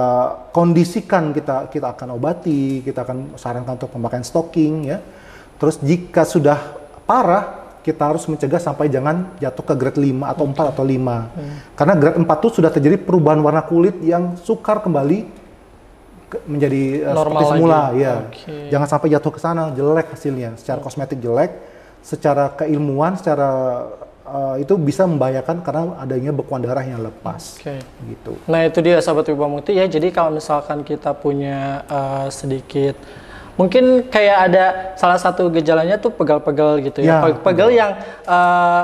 kondisikan, 0.51 1.31
kita 1.31 1.71
kita 1.71 1.95
akan 1.95 2.19
obati, 2.19 2.83
kita 2.83 3.07
akan 3.07 3.39
sarankan 3.39 3.79
untuk 3.79 3.91
pemakaian 3.91 4.27
stocking 4.27 4.87
ya. 4.87 4.99
Terus 5.61 5.79
jika 5.83 6.25
sudah 6.25 6.59
parah, 7.05 7.60
kita 7.81 8.03
harus 8.05 8.25
mencegah 8.25 8.59
sampai 8.59 8.87
jangan 8.87 9.33
jatuh 9.37 9.65
ke 9.65 9.75
grade 9.75 9.97
5 9.97 10.21
atau 10.27 10.45
4 10.45 10.73
atau 10.73 10.85
5. 10.85 11.33
Karena 11.73 11.95
grade 11.95 12.19
4 12.19 12.29
itu 12.39 12.49
sudah 12.55 12.69
terjadi 12.69 12.97
perubahan 12.97 13.41
warna 13.41 13.63
kulit 13.63 13.97
yang 14.01 14.37
sukar 14.37 14.79
kembali 14.79 15.25
ke- 16.27 16.45
menjadi 16.45 16.83
eh, 17.03 17.11
Normal 17.11 17.25
seperti 17.41 17.45
semula 17.51 17.79
lagi. 17.89 17.99
ya. 17.99 18.15
Oke. 18.23 18.55
Jangan 18.69 18.87
sampai 18.87 19.09
jatuh 19.11 19.33
ke 19.33 19.41
sana 19.41 19.63
jelek 19.71 20.07
hasilnya. 20.13 20.51
Secara 20.55 20.79
kosmetik 20.79 21.19
jelek, 21.19 21.51
secara 22.01 22.53
keilmuan, 22.53 23.17
secara 23.17 23.49
eh, 24.23 24.57
itu 24.61 24.77
bisa 24.77 25.05
membahayakan 25.05 25.57
karena 25.61 25.83
adanya 25.97 26.31
bekuan 26.31 26.61
darah 26.61 26.85
yang 26.85 27.01
lepas. 27.01 27.59
Oke. 27.59 27.81
Gitu. 28.07 28.33
Nah 28.45 28.61
itu 28.63 28.79
dia 28.79 29.01
sahabat 29.01 29.25
Wibawa 29.27 29.57
Mukti 29.57 29.73
ya. 29.73 29.85
Jadi 29.85 30.09
kalau 30.11 30.31
misalkan 30.31 30.85
kita 30.85 31.11
punya 31.13 31.81
eh, 31.83 32.29
sedikit, 32.29 32.95
mungkin 33.61 33.85
kayak 34.09 34.37
ada 34.49 34.65
salah 34.97 35.21
satu 35.21 35.53
gejalanya 35.53 36.01
tuh 36.01 36.09
pegal-pegal 36.09 36.81
gitu 36.81 37.05
ya. 37.05 37.21
Ya, 37.21 37.25
Pe- 37.29 37.41
pegal 37.45 37.69
yang 37.69 37.93
eh, 38.25 38.83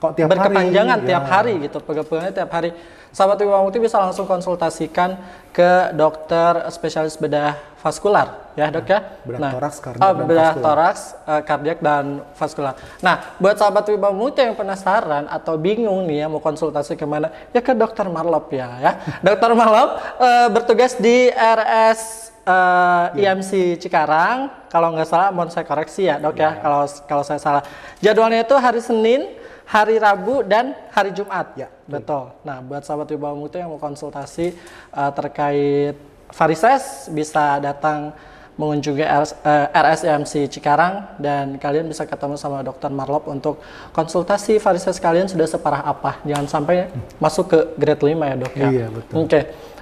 Kok 0.00 0.16
tiap 0.16 0.28
berkepanjangan 0.32 0.98
hari, 1.00 1.08
tiap 1.08 1.24
ya. 1.24 1.28
hari 1.28 1.52
gitu. 1.64 1.78
Pegal-pegalnya 1.80 2.32
tiap 2.32 2.50
hari. 2.52 2.70
Sahabat 3.10 3.42
Wibawa 3.42 3.66
Mukti 3.66 3.82
bisa 3.82 3.98
langsung 3.98 4.22
konsultasikan 4.22 5.18
ke 5.50 5.90
dokter 5.98 6.62
spesialis 6.70 7.18
bedah 7.18 7.58
vaskular 7.82 8.54
ya 8.54 8.70
dok 8.70 8.86
ya. 8.86 9.02
bedah 9.26 9.50
toraks, 9.50 9.76
kardiak, 9.82 10.04
oh, 10.04 10.12
bedah 10.14 10.50
vaskular. 10.54 10.62
toraks, 10.62 11.00
eh, 11.26 11.42
kardiak 11.42 11.78
dan 11.82 12.04
vaskular. 12.38 12.74
Nah, 13.02 13.34
buat 13.42 13.58
sahabat 13.58 13.82
Wibawa 13.90 14.14
Mukti 14.14 14.46
yang 14.46 14.54
penasaran 14.54 15.26
atau 15.26 15.58
bingung 15.58 16.06
nih 16.06 16.22
ya 16.22 16.26
mau 16.30 16.38
konsultasi 16.38 16.94
ke 16.94 17.02
mana, 17.02 17.34
ya 17.50 17.58
ke 17.58 17.74
dokter 17.74 18.06
Marlop 18.06 18.46
ya. 18.54 18.78
ya. 18.78 18.92
dokter 19.26 19.50
Marlop 19.58 19.98
eh, 20.22 20.48
bertugas 20.54 20.94
di 20.94 21.34
RS 21.34 22.29
eh, 22.46 23.20
IMC 23.24 23.80
Cikarang. 23.80 24.68
Kalau 24.70 24.94
nggak 24.94 25.08
salah, 25.08 25.28
mohon 25.34 25.50
saya 25.50 25.66
koreksi 25.66 26.06
ya 26.06 26.16
dok 26.22 26.36
ya. 26.38 26.60
Kalau 26.60 26.86
kalau 27.08 27.24
saya 27.26 27.40
salah. 27.42 27.62
Jadwalnya 27.98 28.46
itu 28.46 28.56
hari 28.56 28.80
Senin, 28.80 29.34
hari 29.66 29.98
Rabu 29.98 30.42
dan 30.46 30.74
hari 30.90 31.10
Jumat. 31.14 31.52
Ya, 31.54 31.68
betul. 31.86 32.34
Nah, 32.42 32.62
buat 32.62 32.82
sahabat 32.82 33.10
Wibawa 33.10 33.34
Mukti 33.38 33.58
yang 33.58 33.70
mau 33.70 33.82
konsultasi 33.82 34.54
eh, 34.94 35.12
terkait 35.14 35.96
varises 36.30 37.10
bisa 37.10 37.58
datang 37.58 38.14
mengunjungi 38.60 39.00
RS, 39.00 39.32
eh, 39.40 39.66
RSMC 39.72 40.32
Cikarang 40.52 41.16
dan 41.16 41.56
kalian 41.56 41.88
bisa 41.88 42.04
ketemu 42.04 42.36
sama 42.36 42.60
dokter 42.60 42.92
Marlop 42.92 43.24
untuk 43.32 43.64
konsultasi 43.96 44.60
varises 44.60 45.00
kalian 45.00 45.24
sudah 45.24 45.48
separah 45.48 45.80
apa. 45.80 46.20
Jangan 46.28 46.44
sampai 46.44 46.92
masuk 47.16 47.48
ke 47.48 47.58
grade 47.80 48.04
5 48.04 48.20
ya, 48.28 48.36
Dok 48.36 48.54
ya. 48.54 48.68
Iya, 48.68 48.86
betul. 48.92 49.14
Oke. 49.24 49.40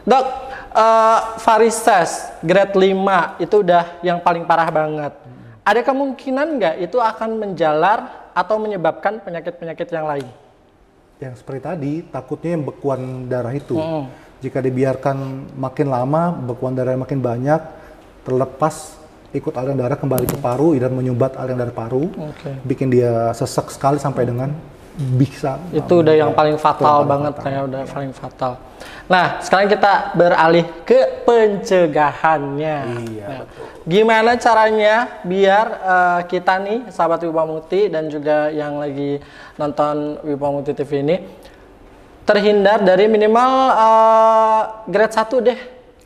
Dok, 0.08 0.26
eh, 0.72 1.20
varises 1.36 2.32
grade 2.40 2.72
5 2.72 3.36
itu 3.44 3.60
udah 3.60 4.00
yang 4.00 4.24
paling 4.24 4.48
parah 4.48 4.72
banget. 4.72 5.12
Ada 5.68 5.84
kemungkinan 5.84 6.46
nggak 6.56 6.74
itu 6.80 6.96
akan 6.96 7.36
menjalar 7.36 8.32
atau 8.32 8.56
menyebabkan 8.56 9.20
penyakit-penyakit 9.20 9.84
yang 9.92 10.08
lain? 10.08 10.28
Yang 11.20 11.44
seperti 11.44 11.60
tadi, 11.60 11.92
takutnya 12.08 12.56
yang 12.56 12.64
bekuan 12.64 13.28
darah 13.28 13.52
itu. 13.52 13.76
Mm. 13.76 14.08
Jika 14.40 14.64
dibiarkan 14.64 15.16
makin 15.60 15.92
lama, 15.92 16.32
bekuan 16.32 16.72
darah 16.72 16.96
makin 16.96 17.20
banyak, 17.20 17.60
terlepas 18.24 18.96
ikut 19.36 19.52
aliran 19.60 19.76
darah 19.76 19.98
kembali 20.00 20.24
ke 20.24 20.38
paru 20.40 20.72
dan 20.78 20.96
menyumbat 20.96 21.36
aliran 21.36 21.68
darah 21.68 21.76
paru, 21.76 22.08
Oke. 22.16 22.64
bikin 22.64 22.88
dia 22.88 23.28
sesek 23.36 23.68
sekali 23.68 24.00
sampai 24.00 24.24
dengan 24.24 24.56
bisa. 24.98 25.62
Itu 25.70 26.02
udah 26.02 26.14
yang 26.18 26.34
paling 26.34 26.58
fatal 26.58 27.06
paling 27.06 27.10
banget 27.10 27.32
fatal. 27.38 27.44
kayak 27.46 27.62
udah 27.70 27.82
paling 27.86 28.12
fatal. 28.12 28.52
Nah, 29.08 29.26
sekarang 29.40 29.70
kita 29.70 29.92
beralih 30.18 30.66
ke 30.84 31.24
pencegahannya. 31.24 32.76
Iya, 33.08 33.26
Nah, 33.26 33.42
Gimana 33.88 34.36
caranya 34.36 35.24
biar 35.24 35.66
eh, 35.80 36.20
kita 36.28 36.60
nih 36.60 36.92
sahabat 36.92 37.24
Wibawa 37.24 37.56
Mukti 37.56 37.88
dan 37.88 38.12
juga 38.12 38.52
yang 38.52 38.76
lagi 38.76 39.16
nonton 39.56 40.20
Wibawa 40.26 40.60
Mukti 40.60 40.76
TV 40.76 41.00
ini 41.00 41.16
terhindar 42.28 42.84
dari 42.84 43.08
minimal 43.08 43.52
eh, 43.72 44.62
grade 44.92 45.14
1 45.16 45.46
deh. 45.46 45.60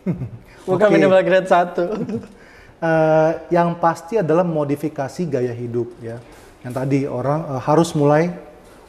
Bukan 0.68 0.88
minimal 0.92 1.20
grade 1.24 1.48
1. 1.48 1.74
Eh, 2.82 3.32
yang 3.54 3.78
pasti 3.78 4.18
adalah 4.18 4.42
modifikasi 4.42 5.22
gaya 5.30 5.54
hidup 5.54 5.94
ya. 6.02 6.18
Yang 6.66 6.72
tadi 6.74 7.00
orang 7.06 7.46
eh, 7.54 7.62
harus 7.62 7.94
mulai 7.94 8.34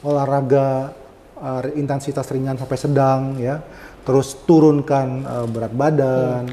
olahraga 0.04 0.92
eh, 1.40 1.80
intensitas 1.80 2.28
ringan 2.30 2.60
sampai 2.60 2.78
sedang 2.78 3.20
ya. 3.40 3.64
Terus 4.04 4.36
turunkan 4.44 5.06
eh, 5.24 5.46
berat 5.48 5.72
badan. 5.72 6.44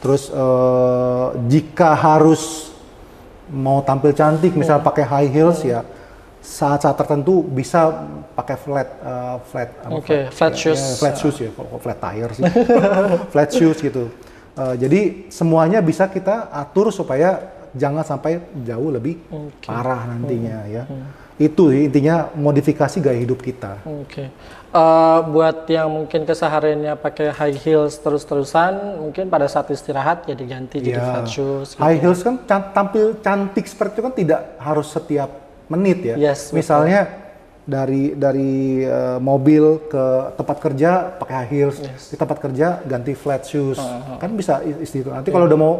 Terus 0.00 0.32
eh, 0.32 1.26
jika 1.52 1.94
harus 1.94 2.72
mau 3.52 3.80
tampil 3.80 4.12
cantik, 4.12 4.52
misal 4.56 4.80
pakai 4.84 5.04
high 5.04 5.30
heels 5.32 5.64
ya, 5.64 5.80
saat-saat 6.44 6.96
tertentu 6.96 7.44
bisa 7.44 8.08
pakai 8.32 8.56
flat, 8.56 8.88
eh, 9.04 9.36
flat, 9.48 9.68
apa, 9.84 9.98
Oke, 9.98 10.18
flat 10.32 10.54
ya, 10.54 10.60
shoes. 10.60 10.80
ya, 10.80 10.94
flat 10.96 11.16
shoes 11.20 11.36
ya, 11.40 11.50
kok 11.52 11.66
flat 11.80 11.98
tire 12.00 12.32
sih, 12.36 12.44
flat 13.32 13.50
shoes 13.52 13.78
gitu. 13.80 14.08
Eh, 14.58 14.74
jadi 14.80 15.00
semuanya 15.28 15.78
bisa 15.84 16.08
kita 16.08 16.48
atur 16.50 16.88
supaya 16.90 17.52
jangan 17.76 18.04
sampai 18.04 18.40
jauh 18.64 18.88
lebih 18.88 19.20
parah 19.64 20.08
nantinya 20.08 20.64
ya. 20.68 20.84
Itu 21.38 21.70
intinya 21.70 22.28
modifikasi 22.34 22.98
gaya 22.98 23.14
hidup 23.16 23.38
kita. 23.38 23.78
Oke. 23.86 24.26
Eh, 24.68 25.18
buat 25.24 25.64
yang 25.64 25.88
mungkin 25.88 26.26
kesehariannya 26.26 26.98
pakai 26.98 27.30
high 27.30 27.56
heels 27.56 27.96
terus-terusan, 27.96 29.00
mungkin 29.00 29.30
pada 29.30 29.46
saat 29.46 29.70
istirahat 29.70 30.26
ya 30.26 30.34
diganti 30.34 30.82
jadi 30.82 30.98
Ya. 30.98 31.06
flat 31.08 31.26
shoes. 31.26 31.72
gitu. 31.72 31.80
High 31.80 31.98
heels 31.98 32.20
kan 32.20 32.34
can- 32.42 32.68
tampil 32.70 33.16
cantik 33.18 33.64
seperti 33.64 33.96
itu 33.96 34.02
kan 34.02 34.12
tidak 34.12 34.40
harus 34.58 34.86
setiap 34.88 35.30
menit 35.66 36.04
ya. 36.04 36.14
Yes, 36.18 36.50
betul. 36.50 36.58
Misalnya 36.58 37.00
dari 37.64 38.12
dari 38.12 38.52
eh, 38.82 39.18
mobil 39.18 39.86
ke 39.86 40.04
tempat 40.34 40.56
kerja 40.58 40.90
pakai 41.16 41.34
high 41.38 41.50
heels, 41.50 41.76
di 42.04 42.16
tempat 42.16 42.36
kerja 42.38 42.82
ganti 42.82 43.12
flat 43.14 43.44
shoes. 43.44 43.78
Kan 44.18 44.34
bisa 44.34 44.60
i- 44.60 44.82
isti 44.82 45.00
itu. 45.00 45.08
Nanti 45.08 45.30
kalau 45.30 45.46
udah 45.46 45.56
mau 45.56 45.74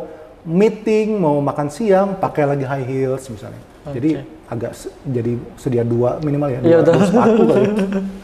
meeting, 0.48 1.20
mau 1.20 1.36
makan 1.38 1.68
siang 1.68 2.16
pakai 2.16 2.48
lagi 2.48 2.64
high 2.64 2.82
heels 2.82 3.28
misalnya. 3.28 3.60
Jadi 3.88 4.20
agak 4.44 4.72
se- 4.72 4.92
jadi 5.02 5.36
sedia 5.56 5.80
dua 5.80 6.20
minimal 6.20 6.48
ya, 6.50 6.60
Iya, 6.60 6.78
dua, 6.80 7.00
sepatu 7.00 7.42
kali. 7.44 7.64
ya. 7.64 7.72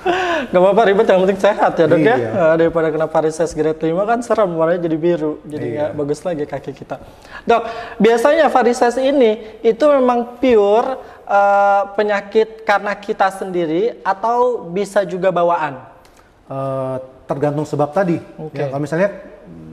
Gak 0.53 0.61
apa-apa 0.61 0.83
ribet 0.85 1.07
yang 1.07 1.21
penting 1.25 1.41
sehat 1.41 1.73
ya 1.73 1.85
dok 1.85 2.01
ya. 2.01 2.17
Iya. 2.17 2.31
Eh, 2.33 2.55
daripada 2.59 2.89
kena 2.89 3.09
varises 3.09 3.51
grade 3.53 3.81
5 3.81 4.05
kan 4.05 4.19
serem 4.21 4.51
warnanya 4.53 4.81
jadi 4.83 4.97
biru. 4.97 5.41
Jadi 5.43 5.67
Iya. 5.67 5.77
nggak 5.89 5.91
bagus 5.95 6.21
lagi 6.21 6.45
kaki 6.45 6.73
kita. 6.75 6.97
Dok, 7.45 7.63
biasanya 7.97 8.49
varises 8.49 8.95
ini 8.97 9.31
itu 9.61 9.85
memang 9.87 10.37
pure 10.37 10.89
eh, 11.25 11.83
penyakit 11.97 12.61
karena 12.63 12.93
kita 12.93 13.33
sendiri 13.33 13.97
atau 14.01 14.69
bisa 14.69 15.01
juga 15.05 15.29
bawaan? 15.29 15.81
Eh, 16.45 16.97
tergantung 17.25 17.65
sebab 17.65 17.89
tadi. 17.91 18.21
Oke. 18.37 18.61
Ya, 18.61 18.69
kalau 18.69 18.85
misalnya 18.85 19.09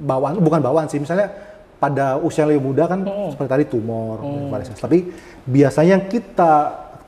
bawaan, 0.01 0.39
bukan 0.39 0.59
bawaan 0.59 0.87
sih, 0.87 1.03
misalnya 1.03 1.35
pada 1.81 2.13
usia 2.15 2.45
yang 2.45 2.53
lebih 2.53 2.65
muda 2.69 2.85
kan 2.85 3.01
Hmm. 3.01 3.33
seperti 3.33 3.49
tadi 3.49 3.65
tumor, 3.65 4.21
varises. 4.53 4.77
Tapi 4.77 5.09
biasanya 5.41 5.97
yang 5.97 6.05
kita 6.05 6.53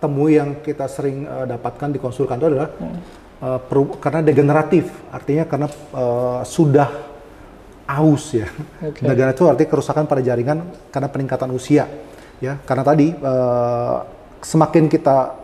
temui 0.02 0.36
yang 0.36 0.60
kita 0.60 0.90
sering 0.90 1.24
eh, 1.24 1.46
dapatkan 1.46 1.94
di 1.94 2.00
konsultan 2.02 2.42
itu 2.42 2.48
adalah 2.50 2.70
Hmm. 2.74 2.98
peru- 3.70 4.02
karena 4.02 4.20
degeneratif, 4.20 4.90
artinya 5.14 5.46
karena 5.46 5.68
eh, 5.70 6.42
sudah 6.44 6.90
aus 7.86 8.34
ya. 8.34 8.48
Oke. 8.82 9.04
Degeneratif 9.04 9.38
itu 9.38 9.46
artinya 9.46 9.70
kerusakan 9.70 10.04
pada 10.08 10.22
jaringan 10.24 10.58
karena 10.90 11.08
peningkatan 11.08 11.54
usia. 11.54 11.86
Ya, 12.42 12.58
karena 12.66 12.82
tadi 12.82 13.14
eh, 13.14 13.96
semakin 14.42 14.90
kita 14.90 15.38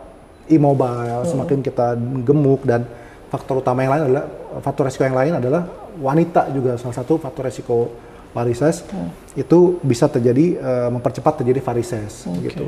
immobile, 0.50 1.22
semakin 1.24 1.62
kita 1.62 1.94
gemuk 2.26 2.66
dan 2.66 2.82
faktor 3.30 3.62
utama 3.62 3.86
yang 3.86 3.94
lain 3.94 4.04
adalah 4.10 4.24
faktor 4.58 4.90
resiko 4.90 5.06
yang 5.06 5.14
lain 5.14 5.38
adalah 5.38 5.62
wanita 5.96 6.50
juga 6.50 6.74
salah 6.74 6.98
satu 6.98 7.14
faktor 7.16 7.46
resiko 7.46 7.94
varises 8.30 8.86
itu 9.34 9.78
bisa 9.82 10.06
terjadi 10.06 10.46
eh, 10.58 10.88
mempercepat 10.90 11.42
terjadi 11.42 11.60
varises 11.62 12.26
gitu. 12.42 12.66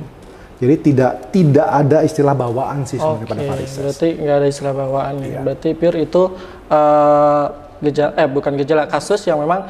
Jadi 0.62 0.74
tidak 0.78 1.12
tidak 1.34 1.66
ada 1.66 2.06
istilah 2.06 2.38
bawaan 2.38 2.86
sih 2.86 2.94
sebenarnya 2.94 3.26
Oke, 3.26 3.30
pada 3.34 3.42
varises. 3.50 3.78
berarti 3.82 4.08
nggak 4.14 4.36
ada 4.38 4.46
istilah 4.46 4.74
bawaan 4.74 5.14
ya. 5.18 5.26
Iya. 5.26 5.40
Berarti 5.42 5.68
pure 5.74 5.98
itu 6.06 6.22
eh, 6.70 7.44
gejala 7.82 8.10
eh 8.14 8.28
bukan 8.30 8.52
gejala 8.62 8.84
kasus 8.86 9.26
yang 9.26 9.42
memang 9.42 9.66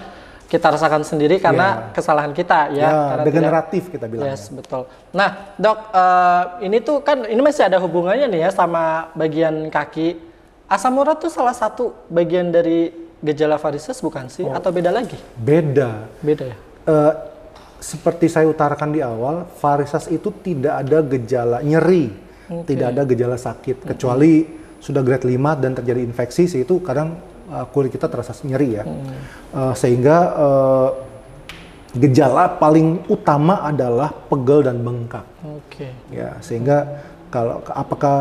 kita 0.53 0.69
rasakan 0.69 1.01
sendiri 1.01 1.41
karena 1.41 1.89
kesalahan 1.97 2.37
kita 2.37 2.69
ya. 2.77 2.85
Ya, 2.85 2.89
karena 2.93 3.09
tidak- 3.09 3.25
degeneratif 3.33 3.83
kita 3.89 4.05
bilang. 4.05 4.29
Yes, 4.29 4.53
betul. 4.53 4.85
Nah, 5.17 5.57
dok, 5.57 5.79
eh, 5.97 6.43
ini 6.69 6.85
tuh 6.85 7.01
kan 7.01 7.25
ini 7.25 7.41
masih 7.41 7.73
ada 7.73 7.81
hubungannya 7.81 8.29
nih 8.29 8.41
ya 8.45 8.51
sama 8.53 9.09
bagian 9.17 9.73
kaki. 9.73 10.21
Asam 10.69 11.01
urat 11.01 11.25
tuh 11.25 11.33
salah 11.33 11.57
satu 11.57 11.97
bagian 12.13 12.53
dari 12.53 12.93
gejala 13.23 13.57
varises 13.57 13.99
bukan 14.03 14.27
sih? 14.27 14.43
Oh. 14.43 14.53
Atau 14.53 14.75
beda 14.75 14.91
lagi? 14.91 15.17
Beda. 15.39 16.11
Beda 16.21 16.45
ya? 16.51 16.57
Eh, 16.91 17.13
seperti 17.83 18.31
saya 18.31 18.47
utarakan 18.47 18.95
di 18.95 19.01
awal, 19.03 19.47
varises 19.59 20.07
itu 20.11 20.31
tidak 20.43 20.87
ada 20.87 20.99
gejala 21.03 21.59
nyeri, 21.67 22.15
tidak 22.67 22.95
ada 22.95 23.03
gejala 23.03 23.35
sakit, 23.35 23.91
kecuali 23.91 24.47
sudah 24.79 25.03
grade 25.03 25.27
5 25.27 25.63
dan 25.63 25.75
terjadi 25.75 26.03
infeksi, 26.03 26.47
sih 26.47 26.63
itu 26.63 26.79
kadang 26.83 27.19
eh, 27.51 27.67
kulit 27.75 27.91
kita 27.91 28.07
terasa 28.07 28.35
nyeri 28.47 28.69
ya. 28.79 28.85
Eh, 28.87 29.75
sehingga 29.75 30.17
eh, 30.35 30.91
gejala 31.99 32.57
paling 32.57 33.05
utama 33.11 33.63
adalah 33.67 34.15
pegel 34.15 34.63
dan 34.65 34.81
bengkak. 34.81 35.27
Oke. 35.43 35.91
Ya, 36.09 36.39
sehingga 36.41 37.03
kalau 37.35 37.61
apakah 37.67 38.17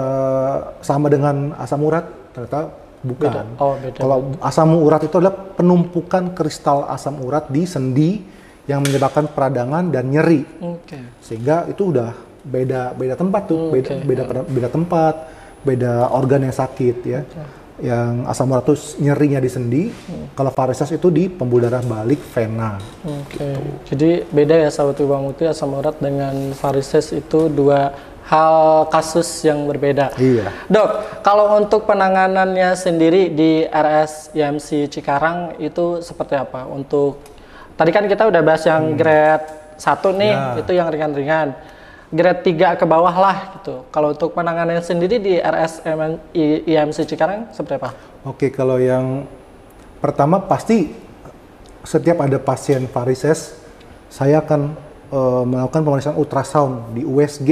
sama 0.82 1.08
dengan 1.08 1.54
asam 1.56 1.86
urat? 1.86 2.08
Ternyata 2.32 2.72
bukan. 3.02 3.30
Beda. 3.30 3.42
Oh, 3.58 3.76
beda. 3.78 3.98
Kalau 4.00 4.18
asam 4.42 4.70
urat 4.78 5.02
itu 5.04 5.16
adalah 5.18 5.36
penumpukan 5.58 6.34
kristal 6.34 6.86
asam 6.88 7.22
urat 7.22 7.50
di 7.50 7.66
sendi 7.66 8.22
yang 8.70 8.86
menyebabkan 8.86 9.28
peradangan 9.34 9.90
dan 9.90 10.10
nyeri. 10.14 10.46
Oke. 10.62 10.98
Sehingga 11.20 11.66
itu 11.66 11.90
udah 11.90 12.14
beda 12.42 12.94
beda 12.98 13.14
tempat 13.18 13.42
tuh, 13.50 13.70
beda 13.70 13.90
oke. 14.02 14.06
beda 14.06 14.24
beda 14.50 14.70
tempat, 14.70 15.16
beda 15.62 15.92
organ 16.14 16.46
yang 16.46 16.56
sakit 16.56 16.98
ya. 17.06 17.22
Yang 17.82 18.30
asam 18.30 18.54
urat 18.54 18.62
itu 18.70 18.76
nyerinya 19.02 19.42
di 19.42 19.50
sendi, 19.50 19.84
Hmm. 19.90 20.30
kalau 20.38 20.54
varises 20.54 20.94
itu 20.94 21.10
di 21.10 21.26
pembuluh 21.26 21.66
darah 21.66 21.82
balik 21.82 22.22
vena. 22.30 22.78
Oke. 23.02 23.58
Jadi 23.90 24.22
beda 24.30 24.54
ya 24.54 24.70
sahabat 24.70 25.02
Bang 25.02 25.26
Muti 25.26 25.50
asam 25.50 25.74
urat 25.74 25.98
dengan 25.98 26.54
varises 26.54 27.10
itu 27.10 27.50
dua 27.50 27.90
hal 28.32 28.88
kasus 28.88 29.28
yang 29.44 29.67
berbeda. 29.67 30.15
Iya. 30.15 30.56
Dok, 30.72 31.20
kalau 31.20 31.60
untuk 31.60 31.84
penanganannya 31.84 32.80
sendiri 32.80 33.28
di 33.28 33.67
RS 33.67 34.32
IMC 34.32 34.88
Cikarang 34.88 35.60
itu 35.60 36.00
seperti 36.00 36.39
apa? 36.39 36.63
Untuk 36.63 37.20
tadi 37.76 37.91
kan 37.91 38.08
kita 38.08 38.32
udah 38.32 38.39
bahas 38.39 38.63
yang 38.63 38.96
grade 38.96 39.76
1 39.76 40.15
nih, 40.15 40.32
Hmm. 40.32 40.48
Ya. 40.56 40.60
itu 40.63 40.72
yang 40.72 40.88
ringan-ringan. 40.88 41.48
Grade 42.12 42.44
3 42.44 42.76
ke 42.76 42.84
bawah 42.88 43.12
lah 43.12 43.56
gitu. 43.60 43.84
Kalau 43.91 44.15
untuk 44.15 44.32
penanganannya 44.32 44.84
sendiri 44.84 45.20
di 45.20 45.36
RS 45.36 45.84
IMC 46.67 47.08
Cikarang 47.08 47.52
seperti 47.52 47.84
apa? 47.84 47.96
Oke, 48.24 48.48
kalau 48.48 48.80
yang 48.80 49.28
pertama 50.00 50.39
pasti 50.39 50.91
setiap 51.84 52.24
ada 52.24 52.39
pasien 52.39 52.88
varises, 52.88 53.56
saya 54.08 54.39
akan 54.39 54.76
eh, 55.12 55.43
melakukan 55.43 55.82
pemeriksaan 55.84 56.15
ultrasound 56.15 56.95
di 56.95 57.04
USG. 57.04 57.50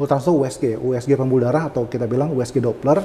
Ultrasound 0.00 0.40
USG, 0.40 0.80
USG 0.80 1.12
pembuluh 1.14 1.44
darah 1.44 1.68
atau 1.68 1.84
kita 1.84 2.08
bilang 2.08 2.32
USG 2.32 2.64
Doppler. 2.64 3.04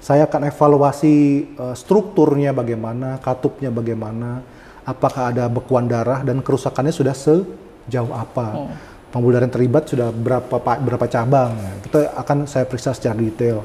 Saya 0.00 0.24
akan 0.24 0.48
evaluasi 0.48 1.14
eh, 1.52 1.74
strukturnya 1.76 2.56
bagaimana, 2.56 3.20
katupnya 3.20 3.68
bagaimana, 3.68 4.40
apakah 4.88 5.28
ada 5.36 5.52
bekuan 5.52 5.84
darah 5.84 6.24
dan 6.24 6.40
kerusakannya 6.40 6.94
sudah 6.94 7.12
sejauh 7.12 8.08
apa. 8.16 8.72
Pembuluh 9.12 9.36
darah 9.36 9.48
yang 9.48 9.56
terlibat 9.56 9.88
sudah 9.88 10.08
berapa 10.08 10.56
pa- 10.60 10.80
berapa 10.80 11.04
cabang. 11.08 11.52
Kita 11.84 12.12
akan 12.16 12.48
saya 12.48 12.64
periksa 12.64 12.96
secara 12.96 13.16
detail. 13.16 13.64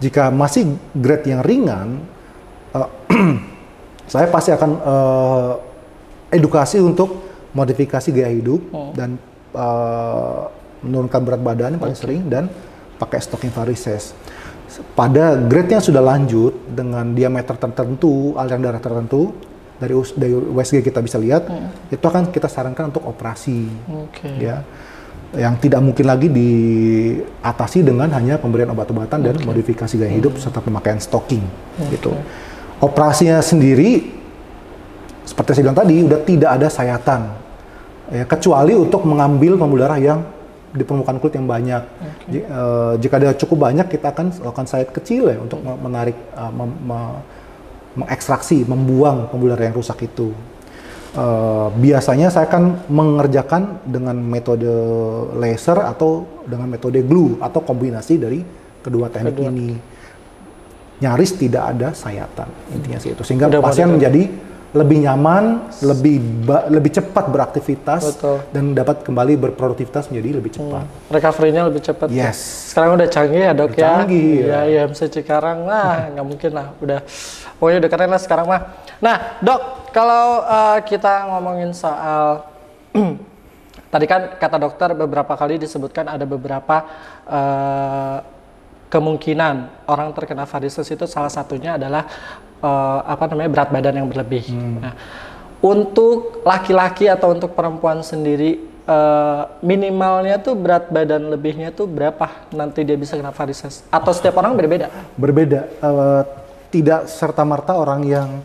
Jika 0.00 0.30
masih 0.32 0.78
grade 0.94 1.26
yang 1.26 1.42
ringan, 1.42 1.88
eh, 2.74 2.88
saya 4.12 4.30
pasti 4.30 4.54
akan 4.54 4.70
eh, 4.78 5.52
edukasi 6.38 6.78
untuk 6.78 7.29
modifikasi 7.56 8.08
gaya 8.14 8.30
hidup 8.30 8.60
dan 8.94 9.18
eh, 9.54 10.42
menurunkan 10.80 11.20
berat 11.24 11.42
badan 11.44 11.76
yang 11.76 11.82
paling 11.82 11.98
sering 11.98 12.22
dan 12.28 12.48
pakai 12.96 13.20
stocking 13.20 13.52
varises. 13.52 14.12
Pada 14.94 15.34
grade 15.34 15.74
yang 15.74 15.82
sudah 15.82 15.98
lanjut 15.98 16.54
dengan 16.70 17.10
diameter 17.10 17.58
tertentu, 17.58 18.38
aliran 18.38 18.62
darah 18.62 18.78
tertentu, 18.78 19.34
dari, 19.80 19.96
dari 20.14 20.34
USG 20.36 20.84
kita 20.84 21.00
bisa 21.02 21.16
lihat, 21.18 21.48
itu 21.90 22.04
akan 22.04 22.30
kita 22.30 22.46
sarankan 22.46 22.94
untuk 22.94 23.02
operasi. 23.08 23.66
Oke. 23.90 24.30
Ya, 24.38 24.62
yang 25.34 25.58
tidak 25.58 25.80
mungkin 25.82 26.06
lagi 26.06 26.28
diatasi 26.30 27.82
dengan 27.82 28.12
hanya 28.14 28.38
pemberian 28.38 28.70
obat-obatan 28.70 29.24
dan 29.24 29.34
modifikasi 29.42 29.90
gaya 29.96 30.12
hidup 30.12 30.38
serta 30.38 30.60
pemakaian 30.62 31.00
stocking, 31.00 31.42
gitu. 31.90 32.14
Operasinya 32.78 33.42
sendiri, 33.42 34.06
seperti 35.26 35.56
saya 35.56 35.70
bilang 35.70 35.80
tadi, 35.80 35.96
udah 36.04 36.20
tidak 36.22 36.50
ada 36.60 36.68
sayatan, 36.70 37.20
ya, 38.10 38.24
kecuali 38.26 38.74
untuk 38.74 39.02
mengambil 39.06 39.56
pembuluh 39.56 39.86
darah 39.86 39.98
yang 39.98 40.20
di 40.70 40.86
permukaan 40.86 41.18
kulit 41.18 41.34
yang 41.34 41.50
banyak. 41.50 41.82
Ji- 42.30 42.46
eh, 42.46 42.92
jika 43.02 43.18
ada 43.18 43.34
cukup 43.34 43.66
banyak, 43.66 43.90
kita 43.90 44.14
akan 44.14 44.26
lakukan 44.44 44.66
sayat 44.70 44.94
kecil 44.94 45.26
ya 45.30 45.38
untuk 45.42 45.58
me- 45.62 45.80
menarik, 45.82 46.14
eh, 46.14 46.52
mem- 46.54 46.78
me- 46.84 47.20
mengekstraksi, 47.90 48.62
membuang 48.70 49.26
pembuluh 49.34 49.58
darah 49.58 49.66
yang 49.66 49.74
rusak 49.74 50.06
itu. 50.06 50.30
Eh, 51.10 51.68
biasanya 51.74 52.30
saya 52.30 52.46
akan 52.46 52.86
mengerjakan 52.86 53.82
dengan 53.82 54.14
metode 54.14 54.70
laser 55.42 55.82
atau 55.82 56.22
dengan 56.46 56.70
metode 56.70 57.02
glue 57.02 57.34
atau 57.42 57.58
kombinasi 57.66 58.14
dari 58.14 58.46
kedua 58.78 59.10
teknik 59.10 59.34
Kedua. 59.34 59.50
ini. 59.50 59.70
Nyaris 61.00 61.32
tidak 61.32 61.64
ada 61.64 61.96
sayatan 61.96 62.44
intinya 62.76 63.00
sih 63.00 63.16
itu 63.16 63.24
sehingga 63.24 63.48
Udah 63.48 63.64
pasien 63.64 63.88
menjadi 63.88 64.28
lebih 64.70 65.02
nyaman, 65.02 65.66
lebih 65.82 66.22
lebih 66.70 66.90
cepat 66.94 67.26
beraktivitas 67.26 68.14
Betul. 68.14 68.38
dan 68.54 68.70
dapat 68.70 69.02
kembali 69.02 69.34
berproduktivitas 69.34 70.06
menjadi 70.14 70.38
lebih 70.38 70.50
cepat. 70.54 70.86
Recovery-nya 71.10 71.62
lebih 71.66 71.82
cepat. 71.82 72.06
ya. 72.06 72.30
Yes. 72.30 72.70
Sekarang 72.70 72.94
udah 72.94 73.10
canggih 73.10 73.50
ya 73.50 73.52
dok 73.52 73.74
Udah 73.74 73.78
ya. 73.82 73.90
canggih, 73.98 74.30
Iya, 74.46 74.60
ya. 74.70 74.80
IMC 74.86 75.00
Cikarang 75.10 75.66
lah, 75.66 75.94
nggak 76.14 76.26
mungkin 76.26 76.50
lah. 76.54 76.66
Udah, 76.78 77.02
pokoknya 77.58 77.78
udah 77.82 77.90
keren 77.90 78.10
lah 78.14 78.20
sekarang 78.22 78.46
mah. 78.46 78.60
Nah 79.02 79.16
dok, 79.42 79.60
kalau 79.90 80.46
uh, 80.46 80.78
kita 80.86 81.26
ngomongin 81.34 81.74
soal 81.74 82.46
tadi 83.92 84.06
kan 84.06 84.38
kata 84.38 84.54
dokter 84.62 84.94
beberapa 84.94 85.34
kali 85.34 85.58
disebutkan 85.58 86.06
ada 86.14 86.22
beberapa 86.22 86.86
uh, 87.26 88.18
kemungkinan 88.86 89.86
orang 89.90 90.14
terkena 90.14 90.46
varises 90.46 90.86
itu 90.86 91.06
salah 91.10 91.30
satunya 91.30 91.74
adalah 91.74 92.06
uh, 92.62 93.00
apa 93.04 93.24
namanya 93.28 93.50
berat 93.50 93.68
badan 93.72 93.94
yang 94.04 94.08
berlebih. 94.08 94.44
Nah, 94.54 94.94
untuk 95.60 96.40
laki-laki 96.40 97.04
atau 97.04 97.36
untuk 97.36 97.52
perempuan 97.52 98.00
sendiri 98.00 98.64
eh, 98.88 99.42
minimalnya 99.60 100.40
tuh 100.40 100.56
berat 100.56 100.88
badan 100.88 101.28
lebihnya 101.28 101.68
tuh 101.68 101.84
berapa 101.84 102.48
nanti 102.56 102.80
dia 102.80 102.96
bisa 102.96 103.12
kena 103.12 103.28
varises? 103.28 103.84
Atau 103.92 104.16
setiap 104.16 104.40
orang 104.40 104.56
beda-beda? 104.56 104.88
Berbeda, 105.20 105.68
eh, 105.68 106.22
tidak 106.72 107.12
serta 107.12 107.44
merta 107.44 107.76
orang 107.76 108.08
yang 108.08 108.40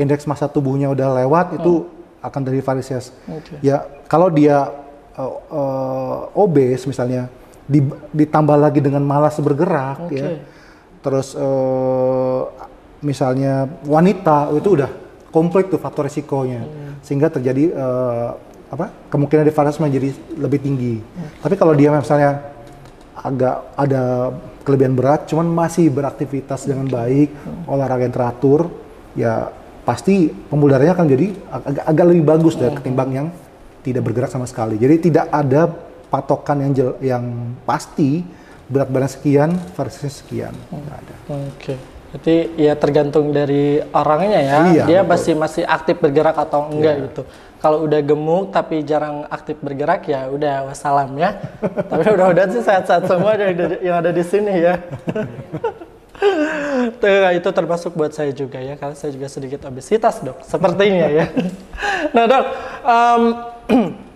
indeks 0.00 0.24
massa 0.24 0.48
tubuhnya 0.48 0.88
udah 0.88 1.20
lewat 1.20 1.60
itu 1.60 1.84
akan 2.24 2.40
dari 2.40 2.64
varises. 2.64 3.12
Oke. 3.28 3.60
Ya 3.60 3.84
kalau 4.08 4.32
dia 4.32 4.72
eh, 5.20 5.34
eh, 5.52 6.18
obes 6.32 6.80
misalnya, 6.88 7.28
di- 7.68 7.92
ditambah 8.08 8.56
lagi 8.56 8.80
dengan 8.80 9.04
malas 9.04 9.36
bergerak, 9.36 10.08
Oke. 10.08 10.16
ya, 10.16 10.40
terus 11.04 11.36
eh, 11.36 12.40
misalnya 13.04 13.68
wanita 13.84 14.48
itu 14.56 14.80
udah 14.80 14.90
komplit 15.28 15.68
tuh 15.68 15.76
faktor 15.76 16.08
risikonya, 16.08 16.64
sehingga 17.04 17.28
terjadi 17.28 17.64
eh, 17.70 18.28
apa 18.72 18.90
kemungkinan 19.12 19.44
di 19.44 19.52
varises 19.54 19.78
menjadi 19.78 20.08
lebih 20.40 20.58
tinggi. 20.58 20.94
Tapi 21.38 21.54
kalau 21.54 21.76
dia 21.76 21.92
misalnya 21.92 22.50
agak 23.14 23.76
ada 23.76 24.34
kelebihan 24.64 24.96
berat, 24.96 25.28
cuman 25.28 25.46
masih 25.46 25.92
beraktivitas 25.92 26.64
dengan 26.64 26.88
baik, 26.88 27.30
olahraga 27.68 28.08
yang 28.08 28.16
teratur, 28.16 28.72
ya 29.12 29.52
pasti 29.84 30.32
pembuluh 30.32 30.74
darahnya 30.74 30.96
akan 30.96 31.06
jadi 31.06 31.26
agak, 31.52 31.84
agak 31.84 32.04
lebih 32.08 32.24
bagus 32.24 32.54
dari 32.56 32.72
ketimbang 32.72 33.10
yang 33.12 33.26
tidak 33.84 34.02
bergerak 34.08 34.32
sama 34.32 34.48
sekali. 34.48 34.80
Jadi 34.80 35.12
tidak 35.12 35.28
ada 35.28 35.68
patokan 36.08 36.64
yang 36.64 36.72
jel, 36.72 36.90
yang 37.04 37.54
pasti 37.68 38.24
berat 38.64 38.88
badan 38.88 39.10
sekian, 39.12 39.50
varises 39.76 40.24
sekian, 40.24 40.56
nggak 40.72 40.96
ada. 40.98 41.14
Oke. 41.52 41.74
Berarti 42.14 42.36
ya 42.54 42.78
tergantung 42.78 43.34
dari 43.34 43.82
orangnya 43.90 44.38
ya. 44.38 44.58
Iya, 44.70 44.84
dia 44.86 45.00
betul. 45.02 45.10
masih 45.10 45.34
masih 45.34 45.62
aktif 45.66 45.98
bergerak 45.98 46.38
atau 46.38 46.70
enggak 46.70 47.10
gitu. 47.10 47.22
Kalau 47.58 47.82
udah 47.90 48.00
gemuk 48.06 48.54
tapi 48.54 48.86
jarang 48.86 49.26
aktif 49.26 49.58
bergerak 49.58 50.06
ya 50.06 50.30
udah 50.30 50.70
wassalam 50.70 51.10
ya. 51.18 51.34
tapi 51.90 52.06
udah-udah 52.06 52.44
sih 52.54 52.62
sehat-sehat 52.62 53.10
semua 53.10 53.34
yang 53.34 53.50
ada, 53.50 53.66
yang 53.82 53.96
ada 53.98 54.10
di 54.14 54.22
sini 54.22 54.62
ya. 54.62 54.78
Tuh, 57.02 57.26
itu 57.34 57.50
termasuk 57.50 57.98
buat 57.98 58.14
saya 58.14 58.30
juga 58.30 58.62
ya, 58.62 58.78
karena 58.78 58.94
saya 58.94 59.10
juga 59.10 59.26
sedikit 59.26 59.66
obesitas 59.66 60.22
dok, 60.22 60.46
sepertinya 60.46 61.10
ya. 61.10 61.26
nah 62.14 62.24
dok, 62.30 62.44
em, 62.86 63.22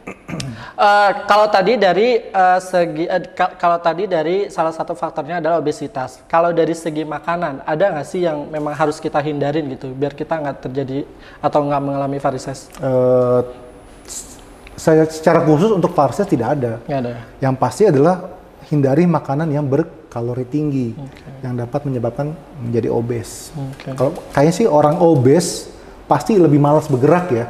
eh, 0.79 1.11
kalau 1.25 1.47
tadi 1.47 1.75
dari 1.75 2.09
eh, 2.23 2.59
segi, 2.61 3.05
ka- 3.35 3.55
kalau 3.55 3.79
tadi 3.79 4.07
dari 4.07 4.47
salah 4.49 4.71
satu 4.71 4.95
faktornya 4.95 5.39
adalah 5.39 5.59
obesitas. 5.59 6.23
Kalau 6.27 6.51
dari 6.51 6.73
segi 6.73 7.03
makanan, 7.03 7.67
ada 7.67 7.85
nggak 7.93 8.07
sih 8.07 8.23
yang 8.23 8.47
memang 8.47 8.73
harus 8.73 8.97
kita 8.97 9.19
hindarin 9.19 9.67
gitu, 9.69 9.91
biar 9.91 10.15
kita 10.15 10.39
nggak 10.39 10.57
terjadi 10.63 11.03
atau 11.39 11.61
nggak 11.61 11.83
mengalami 11.83 12.19
varises? 12.19 12.71
S- 14.07 14.39
saya 14.79 15.03
secara 15.05 15.43
khusus 15.43 15.75
untuk 15.75 15.91
varises 15.91 16.25
tidak 16.25 16.55
ada. 16.55 16.73
Nggak 16.87 17.01
ada. 17.03 17.11
ya? 17.11 17.21
Yang 17.43 17.55
pasti 17.59 17.83
adalah 17.85 18.17
hindari 18.71 19.05
makanan 19.05 19.49
yang 19.49 19.65
berkalori 19.65 20.45
tinggi 20.45 20.93
yang 21.41 21.57
dapat 21.57 21.83
menyebabkan 21.83 22.31
menjadi 22.61 22.93
obes. 22.93 23.51
Oke. 23.57 23.97
Kalau 23.97 24.13
kayaknya 24.31 24.55
sih 24.55 24.67
orang 24.69 25.01
obes 25.01 25.73
pasti 26.09 26.41
lebih 26.41 26.57
malas 26.57 26.89
bergerak 26.89 27.27
ya. 27.31 27.47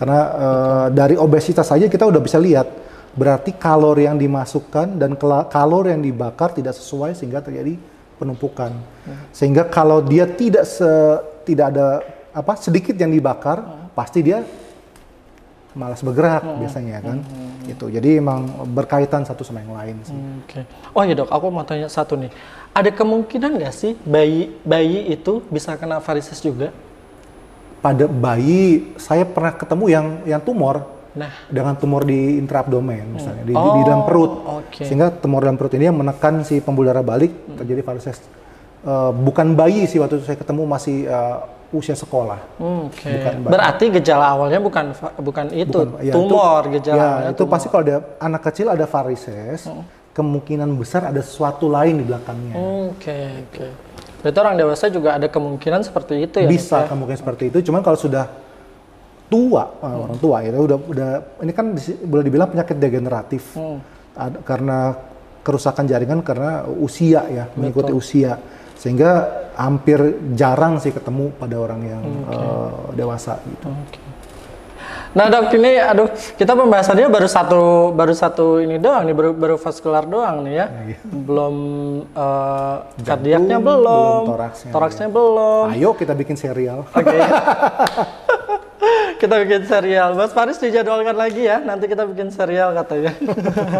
Karena 0.00 0.20
eh, 0.32 0.86
dari 0.96 1.14
obesitas 1.20 1.68
saja 1.68 1.86
kita 1.86 2.08
udah 2.08 2.18
bisa 2.24 2.40
lihat 2.40 2.66
berarti 3.12 3.52
kalori 3.52 4.08
yang 4.08 4.16
dimasukkan 4.16 4.96
dan 4.96 5.20
kalori 5.52 5.92
yang 5.92 6.00
dibakar 6.00 6.56
tidak 6.56 6.72
sesuai 6.72 7.12
sehingga 7.12 7.44
terjadi 7.44 7.76
penumpukan. 8.16 8.72
Sehingga 9.36 9.68
kalau 9.68 10.00
dia 10.00 10.24
tidak 10.24 10.64
se- 10.64 11.20
tidak 11.44 11.76
ada 11.76 12.00
apa 12.32 12.56
sedikit 12.56 12.96
yang 12.96 13.12
dibakar, 13.12 13.60
pasti 13.92 14.24
dia 14.24 14.40
malas 15.76 16.00
bergerak 16.00 16.40
biasanya 16.60 17.04
kan. 17.04 17.18
Gitu. 17.68 17.92
Jadi 17.92 18.16
emang 18.16 18.48
berkaitan 18.72 19.28
satu 19.28 19.44
sama 19.44 19.60
yang 19.60 19.76
lain 19.76 19.96
sih. 20.08 20.16
Oke. 20.16 20.60
Oh 20.96 21.02
iya 21.04 21.12
dok, 21.12 21.28
aku 21.28 21.46
mau 21.52 21.64
tanya 21.68 21.92
satu 21.92 22.16
nih. 22.16 22.32
Ada 22.72 22.88
kemungkinan 22.96 23.60
nggak 23.60 23.74
sih 23.76 23.92
bayi 24.08 24.56
bayi 24.64 25.12
itu 25.12 25.44
bisa 25.52 25.76
kena 25.76 26.00
varises 26.00 26.40
juga? 26.40 26.72
Pada 27.82 28.06
bayi 28.06 28.94
saya 28.94 29.26
pernah 29.26 29.50
ketemu 29.52 29.84
yang 29.88 30.06
yang 30.24 30.40
tumor 30.40 30.86
Nah, 31.12 31.28
dengan 31.44 31.76
tumor 31.76 32.08
di 32.08 32.40
intraabdomen 32.40 33.04
misalnya 33.12 33.42
di, 33.42 33.52
di- 33.52 33.58
Oh, 33.58 33.76
di 33.76 33.82
dalam 33.84 34.08
perut. 34.08 34.32
oke. 34.62 34.80
Sehingga 34.80 35.12
tumor 35.12 35.44
dalam 35.44 35.60
perut 35.60 35.74
ini 35.74 35.84
yang 35.84 35.92
menekan 35.94 36.40
si 36.40 36.56
pembuluh 36.56 36.88
darah 36.88 37.04
balik 37.04 37.28
terjadi 37.52 37.84
varises. 37.84 38.16
Eh, 38.80 39.10
bukan 39.12 39.52
bayi 39.52 39.84
sih 39.84 40.00
waktu 40.00 40.16
itu 40.16 40.24
saya 40.24 40.34
ketemu 40.34 40.64
masih 40.64 41.04
eh, 41.04 41.38
usia 41.70 41.92
sekolah. 41.92 42.40
oke. 42.56 42.96
Bukan 43.04 43.34
bayi. 43.40 43.52
Berarti 43.52 43.84
gejala 43.92 44.24
awalnya 44.30 44.56
bukan 44.58 44.84
bukan 45.18 45.44
itu 45.52 45.78
Bukan- 45.84 46.00
ya, 46.00 46.12
tumor 46.16 46.62
itu, 46.62 46.72
gejala 46.80 46.96
ya, 46.96 47.10
itu 47.28 47.36
tumor. 47.38 47.50
pasti 47.50 47.66
kalau 47.68 47.82
ada 47.82 47.96
anak 48.18 48.42
kecil 48.42 48.66
ada 48.68 48.86
varises, 48.86 49.68
kemungkinan 50.12 50.70
besar 50.72 51.08
ada 51.08 51.20
sesuatu 51.20 51.68
lain 51.68 52.00
di 52.00 52.04
belakangnya. 52.04 52.56
Oke 52.88 53.18
oke. 53.44 53.66
Berarti 54.22 54.38
orang 54.38 54.54
dewasa 54.54 54.86
juga 54.86 55.18
ada 55.18 55.26
kemungkinan 55.26 55.82
seperti 55.82 56.14
itu 56.30 56.36
ya? 56.38 56.48
Bisa 56.48 56.86
ya? 56.86 56.88
kemungkinan 56.88 57.18
seperti 57.18 57.44
itu, 57.50 57.58
cuman 57.66 57.82
kalau 57.82 57.98
sudah 57.98 58.30
tua, 59.26 59.64
eh, 59.82 59.96
orang 60.06 60.18
tua 60.22 60.36
ya 60.46 60.54
udah 60.54 60.78
udah 60.78 61.10
ini 61.42 61.52
kan 61.52 61.74
boleh 62.06 62.24
dibilang 62.24 62.48
penyakit 62.54 62.76
degeneratif. 62.78 63.58
Hmm. 63.58 63.82
Ada- 64.14 64.40
karena 64.46 64.78
kerusakan 65.42 65.90
jaringan 65.90 66.22
karena 66.22 66.62
usia 66.68 67.26
ya, 67.26 67.50
mengikuti 67.58 67.90
usia. 67.90 68.38
Sehingga 68.78 69.42
hampir 69.58 69.98
jarang 70.38 70.78
sih 70.78 70.94
ketemu 70.94 71.34
pada 71.34 71.56
orang 71.58 71.80
yang 71.82 72.02
eh, 72.30 72.70
dewasa 72.94 73.42
gitu. 73.42 73.66
Oke. 73.66 74.11
Nah 75.12 75.28
dok 75.28 75.52
ini, 75.52 75.76
aduh 75.76 76.08
kita 76.40 76.56
pembahasannya 76.56 77.12
baru 77.12 77.28
satu 77.28 77.92
baru 77.92 78.16
satu 78.16 78.64
ini 78.64 78.80
doang 78.80 79.04
nih 79.04 79.12
baru 79.12 79.30
baru 79.36 79.56
vaskular 79.60 80.08
doang 80.08 80.48
nih 80.48 80.54
ya, 80.56 80.66
belum 81.04 81.56
eh, 82.16 82.76
kardiaknya 83.04 83.60
belum, 83.60 83.84
belum 83.84 84.24
toraksnya, 84.32 84.70
toraksnya 84.72 85.08
belum. 85.12 85.76
Ayo 85.76 85.92
kita 85.92 86.16
bikin 86.16 86.40
serial. 86.40 86.88
Oke. 86.96 87.12
kita 89.22 89.38
bikin 89.46 89.62
serial. 89.68 90.18
Mas 90.18 90.34
Faris 90.34 90.58
dijadwalkan 90.58 91.14
lagi 91.14 91.46
ya. 91.46 91.62
Nanti 91.62 91.86
kita 91.86 92.08
bikin 92.08 92.34
serial 92.34 92.74
katanya. 92.74 93.14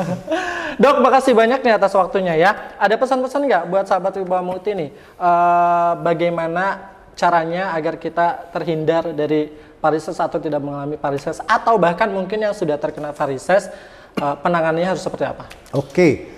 Dok, 0.83 1.03
makasih 1.03 1.35
banyak 1.35 1.65
nih 1.65 1.75
atas 1.75 1.97
waktunya 1.97 2.39
ya. 2.39 2.77
Ada 2.79 2.95
pesan-pesan 3.01 3.49
nggak 3.49 3.65
buat 3.73 3.89
sahabat 3.91 4.15
Wibawa 4.21 4.45
Mukti 4.45 4.77
nih? 4.77 4.91
Eh, 5.19 5.93
bagaimana 5.99 6.93
caranya 7.13 7.77
agar 7.77 8.01
kita 8.01 8.55
terhindar 8.55 9.13
dari 9.13 9.53
varises 9.83 10.15
atau 10.15 10.39
tidak 10.39 10.63
mengalami 10.63 10.95
varises 10.95 11.43
atau 11.43 11.75
bahkan 11.75 12.07
mungkin 12.07 12.39
yang 12.39 12.55
sudah 12.55 12.79
terkena 12.79 13.11
varises 13.11 13.67
eh, 14.15 14.37
penanganannya 14.39 14.95
harus 14.95 15.03
seperti 15.03 15.27
apa? 15.27 15.51
Oke, 15.75 16.31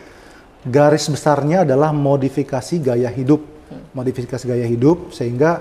garis 0.64 1.04
besarnya 1.12 1.68
adalah 1.68 1.92
modifikasi 1.92 2.80
gaya 2.80 3.12
hidup, 3.12 3.44
modifikasi 3.92 4.44
gaya 4.48 4.64
hidup 4.64 5.12
sehingga 5.12 5.60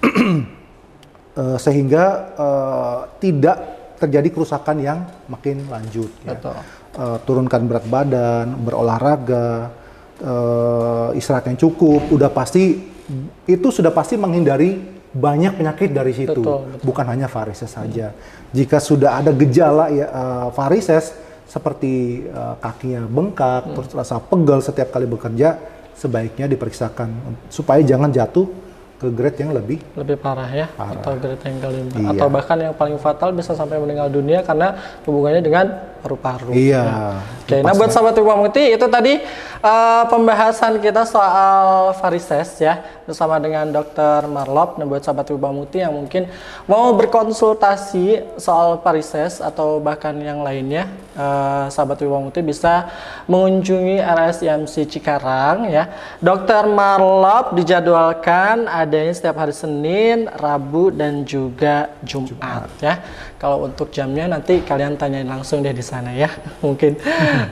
eh, 1.36 1.58
sehingga 1.60 2.04
eh, 2.32 2.98
tidak 3.20 3.56
terjadi 4.00 4.28
kerusakan 4.34 4.76
yang 4.82 4.98
makin 5.30 5.68
lanjut. 5.68 6.10
ya. 6.24 6.34
Betul. 6.34 6.58
Eh, 6.92 7.18
turunkan 7.28 7.60
berat 7.68 7.86
badan, 7.86 8.46
berolahraga, 8.64 9.70
eh, 10.20 11.18
istirahat 11.20 11.52
yang 11.52 11.60
cukup, 11.60 12.08
udah 12.08 12.32
pasti 12.32 12.90
itu 13.44 13.68
sudah 13.68 13.92
pasti 13.92 14.16
menghindari 14.16 15.01
banyak 15.12 15.52
penyakit 15.54 15.92
dari 15.92 16.12
situ, 16.12 16.40
Betul, 16.40 16.80
bukan 16.80 17.04
hanya 17.06 17.28
varises 17.28 17.68
saja. 17.68 18.16
Jika 18.50 18.80
sudah 18.80 19.20
ada 19.20 19.30
gejala 19.30 19.88
ya 19.88 20.08
eh, 20.08 20.46
varises 20.50 21.12
seperti 21.44 22.24
eh, 22.24 22.54
kakinya 22.58 23.04
bengkak, 23.04 23.62
Hmm. 23.68 23.74
terus 23.76 23.92
rasa 23.92 24.16
pegal 24.18 24.58
setiap 24.58 24.88
kali 24.88 25.04
bekerja, 25.04 25.60
sebaiknya 25.92 26.48
diperiksakan 26.48 27.12
supaya 27.46 27.84
jangan 27.84 28.08
jatuh 28.08 28.48
ke 28.96 29.10
grade 29.10 29.34
yang 29.36 29.50
lebih 29.50 29.82
lebih 29.92 30.14
parah 30.14 30.46
ya 30.46 30.70
Parah. 30.72 30.94
atau 30.94 31.12
grade 31.18 31.42
yang 31.42 31.58
kelima 31.58 31.90
Iya. 31.92 32.08
atau 32.14 32.26
bahkan 32.30 32.54
yang 32.56 32.70
paling 32.72 32.96
fatal 32.96 33.34
bisa 33.34 33.50
sampai 33.52 33.76
meninggal 33.76 34.06
dunia 34.08 34.40
karena 34.40 34.78
hubungannya 35.02 35.42
dengan 35.42 35.66
paru-paru. 36.02 36.50
iya. 36.50 37.22
Oke, 37.42 37.58
nah 37.62 37.74
buat 37.74 37.90
sahabat 37.90 38.18
Ibu 38.18 38.32
Muti 38.38 38.74
itu 38.74 38.86
tadi 38.86 39.18
eh, 39.62 40.04
pembahasan 40.06 40.78
kita 40.82 41.02
soal 41.06 41.94
varises 41.98 42.58
ya 42.58 42.82
bersama 43.02 43.38
dengan 43.42 43.66
Dr. 43.70 44.30
Marlop. 44.30 44.78
Nah 44.78 44.86
buat 44.86 45.02
sahabat 45.02 45.30
Ibu 45.30 45.50
Muti 45.50 45.82
yang 45.82 45.94
mungkin 45.94 46.30
mau 46.70 46.94
berkonsultasi 46.94 48.38
soal 48.38 48.78
varises 48.80 49.42
atau 49.42 49.82
bahkan 49.82 50.14
yang 50.22 50.46
lainnya, 50.46 50.86
eh, 51.18 51.66
sahabat 51.70 51.98
Ibu 52.02 52.30
Muti 52.30 52.40
bisa 52.46 52.90
mengunjungi 53.26 53.98
RSIMC 54.00 54.86
Cikarang 54.86 55.66
ya. 55.66 55.90
Dr. 56.18 56.70
Marlop 56.70 57.58
dijadwalkan 57.58 58.70
adanya 58.70 59.14
setiap 59.14 59.38
hari 59.38 59.54
Senin, 59.54 60.30
Rabu 60.30 60.94
dan 60.94 61.26
juga 61.26 61.90
Jumat 62.06 62.70
ya. 62.78 63.02
Kalau 63.36 63.66
untuk 63.66 63.90
jamnya 63.90 64.30
nanti 64.30 64.62
kalian 64.62 64.94
tanyain 64.94 65.26
langsung 65.26 65.66
deh 65.66 65.74
di 65.74 65.82
sana 65.92 66.16
ya. 66.16 66.32
Mungkin 66.64 66.96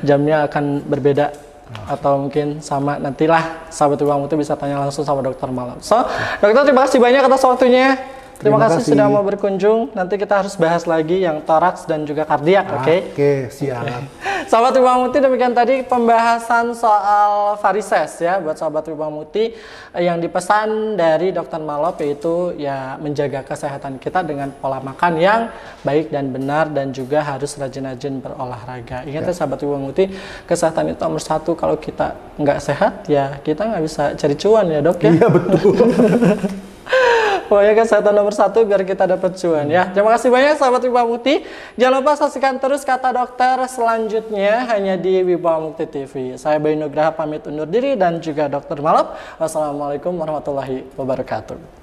jamnya 0.00 0.48
akan 0.48 0.81
berbeda 0.88 1.50
atau 1.87 2.26
mungkin 2.26 2.59
sama 2.59 2.98
nantilah 2.98 3.70
sahabat 3.70 4.03
Ibu 4.03 4.26
itu 4.26 4.35
bisa 4.35 4.59
tanya 4.59 4.83
langsung 4.83 5.07
sama 5.07 5.22
dokter 5.22 5.46
malam. 5.55 5.79
So, 5.79 6.03
dokter 6.42 6.66
terima 6.66 6.83
kasih 6.83 6.98
banyak 6.98 7.22
atas 7.22 7.46
waktunya. 7.46 7.94
Terima, 8.40 8.57
Terima 8.57 8.72
kasih, 8.72 8.81
kasih. 8.81 8.92
sudah 8.96 9.07
mau 9.12 9.20
berkunjung. 9.20 9.81
Nanti 9.92 10.16
kita 10.16 10.40
harus 10.40 10.57
bahas 10.57 10.88
lagi 10.88 11.20
yang 11.20 11.44
toraks 11.44 11.85
dan 11.85 12.09
juga 12.09 12.24
kardiak, 12.24 12.72
oke? 12.72 13.12
Oke, 13.12 13.53
siap. 13.53 13.85
Sahabat 14.50 14.72
Ibu 14.81 14.88
Muti 14.96 15.20
demikian 15.20 15.53
tadi 15.53 15.85
pembahasan 15.85 16.72
soal 16.72 17.61
varises 17.61 18.16
ya 18.18 18.40
buat 18.40 18.57
sahabat 18.57 18.88
Muti 19.12 19.53
yang 19.94 20.18
dipesan 20.18 20.96
dari 20.96 21.31
Dokter 21.37 21.61
Malop 21.61 22.00
yaitu 22.00 22.57
ya 22.57 22.96
menjaga 22.96 23.44
kesehatan 23.44 24.00
kita 24.00 24.24
dengan 24.24 24.50
pola 24.57 24.81
makan 24.81 25.20
yang 25.20 25.40
baik 25.85 26.09
dan 26.09 26.33
benar 26.33 26.72
dan 26.72 26.90
juga 26.96 27.20
harus 27.20 27.55
rajin-rajin 27.61 28.24
berolahraga. 28.24 29.05
Ingat 29.05 29.29
ya 29.29 29.35
sahabat 29.37 29.61
Ibu 29.61 29.76
Muti 29.76 30.09
kesehatan 30.48 30.96
itu 30.96 30.98
nomor 31.05 31.20
satu 31.20 31.53
kalau 31.53 31.76
kita 31.76 32.16
nggak 32.40 32.59
sehat 32.59 33.05
ya 33.07 33.37
kita 33.44 33.68
nggak 33.68 33.85
bisa 33.85 34.16
cari 34.16 34.35
cuan 34.35 34.66
ya 34.72 34.81
dok 34.81 34.98
ya. 35.05 35.12
Iya 35.12 35.29
betul. 35.29 35.76
Pokoknya 37.50 37.74
kesehatan 37.74 38.14
nomor 38.14 38.30
satu 38.30 38.62
biar 38.62 38.86
kita 38.86 39.10
dapat 39.10 39.34
cuan 39.34 39.66
ya. 39.66 39.90
Terima 39.90 40.14
kasih 40.14 40.30
banyak 40.30 40.54
sahabat 40.54 40.86
Wibawa 40.86 41.10
Mukti. 41.10 41.42
Jangan 41.74 41.98
lupa 41.98 42.14
saksikan 42.14 42.62
terus 42.62 42.86
kata 42.86 43.10
dokter 43.10 43.58
selanjutnya 43.66 44.70
hanya 44.70 44.94
di 44.94 45.18
Wibawa 45.26 45.58
Mukti 45.58 45.82
TV. 45.90 46.38
Saya 46.38 46.62
Bayu 46.62 46.78
Nugraha 46.78 47.10
pamit 47.10 47.42
undur 47.50 47.66
diri 47.66 47.98
dan 47.98 48.22
juga 48.22 48.46
dokter 48.46 48.78
Malap. 48.78 49.18
Wassalamualaikum 49.42 50.14
warahmatullahi 50.14 50.86
wabarakatuh. 50.94 51.78